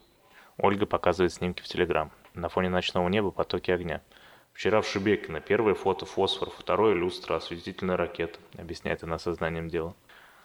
Ольга 0.59 0.85
показывает 0.85 1.33
снимки 1.33 1.63
в 1.63 1.67
Телеграм. 1.67 2.11
На 2.35 2.49
фоне 2.49 2.69
ночного 2.69 3.09
неба 3.09 3.31
потоки 3.31 3.71
огня. 3.71 4.03
Вчера 4.57 4.81
в 4.81 4.87
Шебекино 4.87 5.39
первое 5.39 5.75
фото 5.75 6.07
фосфор, 6.07 6.49
второе 6.49 6.95
люстра, 6.95 7.35
осветительная 7.35 7.95
ракета, 7.95 8.39
объясняет 8.57 9.03
она 9.03 9.19
сознанием 9.19 9.67
дела. 9.67 9.93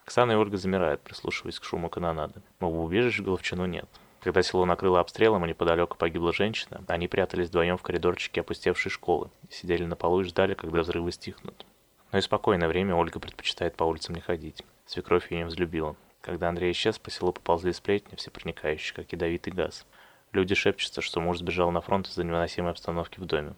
Оксана 0.05 0.33
и 0.33 0.35
Ольга 0.35 0.59
замирают, 0.59 1.01
прислушиваясь 1.01 1.59
к 1.59 1.65
шуму 1.65 1.89
канонады. 1.89 2.43
Мол, 2.61 2.87
в 2.87 3.23
Головчину 3.23 3.65
нет. 3.65 3.89
Когда 4.21 4.43
село 4.43 4.67
накрыло 4.67 5.01
обстрелом, 5.01 5.47
и 5.47 5.49
неподалеку 5.49 5.97
погибла 5.97 6.35
женщина, 6.35 6.85
они 6.89 7.09
прятались 7.09 7.49
вдвоем 7.49 7.79
в 7.79 7.83
коридорчике 7.83 8.43
опустевшей 8.43 8.91
школы, 8.91 9.31
сидели 9.49 9.87
на 9.87 9.97
полу 9.97 10.21
и 10.21 10.25
ждали, 10.25 10.53
когда 10.53 10.83
взрывы 10.83 11.11
стихнут. 11.11 11.65
Но 12.13 12.19
и 12.19 12.21
спокойное 12.21 12.69
время 12.69 12.95
Ольга 12.95 13.19
предпочитает 13.19 13.77
по 13.77 13.85
улицам 13.85 14.15
не 14.15 14.21
ходить. 14.21 14.63
Свекровь 14.85 15.33
ее 15.33 15.39
не 15.39 15.45
взлюбила. 15.47 15.97
Когда 16.21 16.51
Андрей 16.51 16.73
исчез, 16.73 16.99
по 16.99 17.11
селу 17.11 17.33
поползли 17.33 17.73
сплетни, 17.73 18.17
все 18.17 18.31
проникающие, 18.31 18.95
как 18.95 19.11
ядовитый 19.11 19.55
газ. 19.55 19.87
Люди 20.33 20.55
шепчутся, 20.55 21.01
что 21.01 21.23
муж 21.23 21.39
сбежал 21.39 21.71
на 21.71 21.81
фронт 21.81 22.09
из-за 22.09 22.25
невыносимой 22.25 22.73
обстановки 22.73 23.19
в 23.19 23.25
доме. 23.25 23.55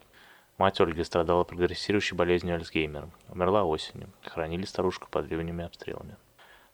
Мать 0.56 0.80
Ольги 0.80 1.02
страдала 1.02 1.42
прогрессирующей 1.42 2.16
болезнью 2.16 2.54
Альцгеймера. 2.54 3.10
Умерла 3.28 3.64
осенью. 3.64 4.08
Хранили 4.22 4.64
старушку 4.64 5.08
под 5.10 5.26
древними 5.26 5.64
обстрелами. 5.64 6.16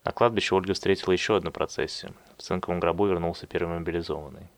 На 0.03 0.11
кладбище 0.11 0.53
Ольга 0.53 0.73
встретила 0.73 1.11
еще 1.11 1.35
одну 1.35 1.51
процессию. 1.51 2.13
В 2.37 2.43
цинковом 2.43 2.79
гробу 2.79 3.07
вернулся 3.07 3.47
первый 3.47 3.79
мобилизованный. 3.79 4.49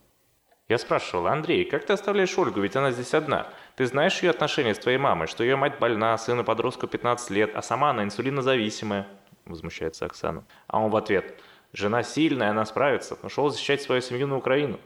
Я 0.68 0.78
спрашивала, 0.78 1.32
Андрей, 1.32 1.64
как 1.64 1.86
ты 1.86 1.94
оставляешь 1.94 2.38
Ольгу, 2.38 2.60
ведь 2.60 2.76
она 2.76 2.92
здесь 2.92 3.14
одна? 3.14 3.48
Ты 3.76 3.86
знаешь 3.86 4.22
ее 4.24 4.30
отношения 4.30 4.74
с 4.74 4.80
твоей 4.80 4.98
мамой, 4.98 5.28
что 5.28 5.44
ее 5.44 5.56
мать 5.56 5.80
больна, 5.80 6.18
сыну 6.18 6.44
подростку 6.44 6.88
15 6.88 7.30
лет, 7.32 7.52
а 7.56 7.62
сама 7.62 7.92
она 7.92 8.04
инсулинозависимая? 8.04 9.08
Возмущается 9.46 10.06
Оксана. 10.06 10.46
А 10.68 10.80
он 10.80 10.90
в 10.90 10.96
ответ, 10.96 11.40
жена 11.74 12.04
сильная, 12.04 12.52
она 12.52 12.66
справится, 12.66 13.18
ушел 13.24 13.50
защищать 13.50 13.82
свою 13.82 14.02
семью 14.02 14.28
на 14.28 14.38
Украину. 14.38 14.80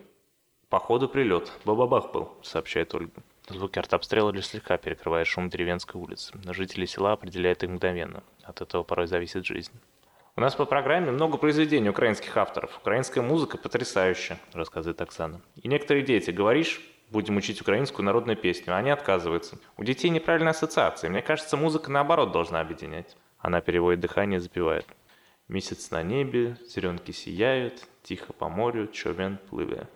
Походу 0.69 1.07
прилет, 1.07 1.51
бабабах 1.63 2.11
был, 2.11 2.37
сообщает 2.41 2.93
Ольга. 2.93 3.23
Звуки 3.49 3.79
артобстрела 3.79 4.31
лишь 4.31 4.47
слегка 4.47 4.77
перекрывают 4.77 5.27
шум 5.27 5.49
деревенской 5.49 5.99
улицы, 5.99 6.33
но 6.43 6.53
жители 6.53 6.85
села 6.85 7.13
определяют 7.13 7.63
их 7.63 7.69
мгновенно. 7.69 8.23
От 8.43 8.61
этого 8.61 8.83
порой 8.83 9.07
зависит 9.07 9.45
жизнь. 9.45 9.71
У 10.35 10.41
нас 10.41 10.53
по 10.53 10.65
программе 10.65 11.11
много 11.11 11.37
произведений 11.37 11.89
украинских 11.89 12.35
авторов. 12.35 12.77
Украинская 12.77 13.23
музыка 13.23 13.57
потрясающая, 13.57 14.37
рассказывает 14.53 15.01
Оксана. 15.01 15.41
И 15.55 15.67
некоторые 15.69 16.03
дети, 16.03 16.29
говоришь, 16.29 16.81
будем 17.09 17.37
учить 17.37 17.61
украинскую 17.61 18.05
народную 18.05 18.35
песню, 18.35 18.73
а 18.73 18.77
они 18.77 18.89
отказываются. 18.89 19.57
У 19.77 19.83
детей 19.85 20.09
неправильная 20.09 20.51
ассоциация. 20.51 21.09
Мне 21.09 21.21
кажется, 21.21 21.55
музыка 21.55 21.89
наоборот 21.89 22.33
должна 22.33 22.59
объединять. 22.59 23.15
Она 23.39 23.61
переводит 23.61 24.01
дыхание 24.01 24.37
и 24.37 24.41
запевает. 24.41 24.85
Месяц 25.47 25.89
на 25.89 26.03
небе, 26.03 26.57
зеленки 26.67 27.11
сияют, 27.11 27.87
тихо 28.03 28.33
по 28.33 28.49
морю, 28.49 28.87
човен 28.87 29.39
плыве. 29.49 29.87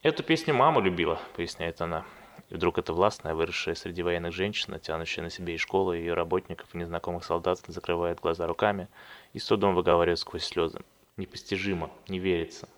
Эту 0.00 0.22
песню 0.22 0.54
мама 0.54 0.80
любила, 0.80 1.20
поясняет 1.34 1.80
она. 1.80 2.04
И 2.50 2.54
вдруг 2.54 2.78
эта 2.78 2.92
властная, 2.92 3.34
выросшая 3.34 3.74
среди 3.74 4.02
военных 4.02 4.32
женщина, 4.32 4.78
тянущая 4.78 5.24
на 5.24 5.30
себе 5.30 5.54
и 5.54 5.58
школы, 5.58 5.98
и 5.98 6.00
ее 6.00 6.14
работников, 6.14 6.74
и 6.74 6.78
незнакомых 6.78 7.24
солдат, 7.24 7.60
закрывает 7.66 8.20
глаза 8.20 8.46
руками 8.46 8.88
и 9.32 9.38
с 9.38 9.46
трудом 9.46 9.74
выговаривает 9.74 10.18
сквозь 10.18 10.44
слезы. 10.44 10.80
Непостижимо, 11.16 11.90
не 12.08 12.18
верится. 12.18 12.68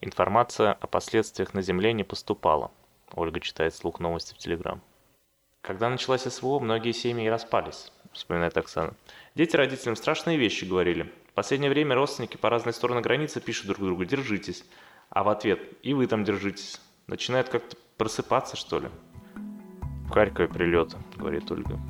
Информация 0.00 0.72
о 0.72 0.86
последствиях 0.86 1.54
на 1.54 1.62
Земле 1.62 1.92
не 1.92 2.04
поступала. 2.04 2.70
Ольга 3.14 3.38
читает 3.40 3.74
слух 3.74 4.00
новости 4.00 4.34
в 4.34 4.38
Телеграм. 4.38 4.80
Когда 5.60 5.88
началась 5.88 6.22
СВО, 6.22 6.58
многие 6.58 6.92
семьи 6.92 7.28
распались, 7.28 7.92
вспоминает 8.12 8.56
Оксана. 8.56 8.94
Дети 9.36 9.54
родителям 9.54 9.94
страшные 9.94 10.36
вещи 10.36 10.64
говорили. 10.64 11.12
В 11.28 11.34
последнее 11.34 11.70
время 11.70 11.94
родственники 11.94 12.36
по 12.36 12.50
разные 12.50 12.72
стороны 12.72 13.00
границы 13.00 13.40
пишут 13.40 13.66
друг 13.66 13.78
другу 13.78 14.04
«держитесь», 14.04 14.64
а 15.08 15.22
в 15.22 15.28
ответ 15.28 15.60
«и 15.82 15.94
вы 15.94 16.08
там 16.08 16.24
держитесь». 16.24 16.80
Начинают 17.06 17.48
как-то 17.48 17.76
просыпаться, 17.96 18.56
что 18.56 18.80
ли. 18.80 18.88
В 20.12 20.14
Харькове 20.14 20.46
прилет, 20.46 20.94
говорит 21.16 21.50
Ольга. 21.50 21.80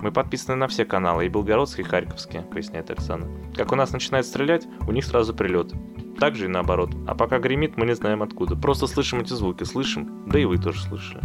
Мы 0.00 0.10
подписаны 0.10 0.56
на 0.56 0.66
все 0.66 0.84
каналы, 0.84 1.26
и 1.26 1.28
Белгородские, 1.28 1.86
и 1.86 1.88
Харьковские, 1.88 2.42
поясняет 2.42 2.90
Оксана. 2.90 3.28
Как 3.54 3.70
у 3.70 3.76
нас 3.76 3.92
начинает 3.92 4.26
стрелять, 4.26 4.66
у 4.88 4.90
них 4.90 5.04
сразу 5.04 5.32
прилет. 5.32 5.72
Так 6.18 6.34
же 6.34 6.46
и 6.46 6.48
наоборот. 6.48 6.90
А 7.06 7.14
пока 7.14 7.38
гремит, 7.38 7.76
мы 7.76 7.86
не 7.86 7.94
знаем 7.94 8.24
откуда. 8.24 8.56
Просто 8.56 8.88
слышим 8.88 9.20
эти 9.20 9.32
звуки, 9.32 9.62
слышим, 9.62 10.28
да 10.28 10.40
и 10.40 10.44
вы 10.44 10.58
тоже 10.58 10.82
слышали. 10.82 11.22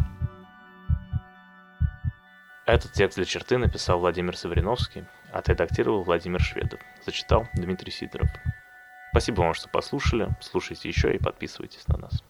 Этот 2.68 2.92
текст 2.92 3.18
для 3.18 3.26
черты 3.26 3.58
написал 3.58 3.98
Владимир 3.98 4.38
Савриновский, 4.38 5.06
отредактировал 5.32 6.04
Владимир 6.04 6.40
Шведов. 6.40 6.80
Зачитал 7.04 7.48
Дмитрий 7.56 7.92
Сидоров. 7.92 8.30
Спасибо 9.10 9.42
вам, 9.42 9.56
что 9.56 9.70
послушали. 9.70 10.30
Слушайте 10.40 10.88
еще 10.88 11.16
и 11.16 11.18
подписывайтесь 11.18 11.88
на 11.88 11.98
нас. 11.98 12.24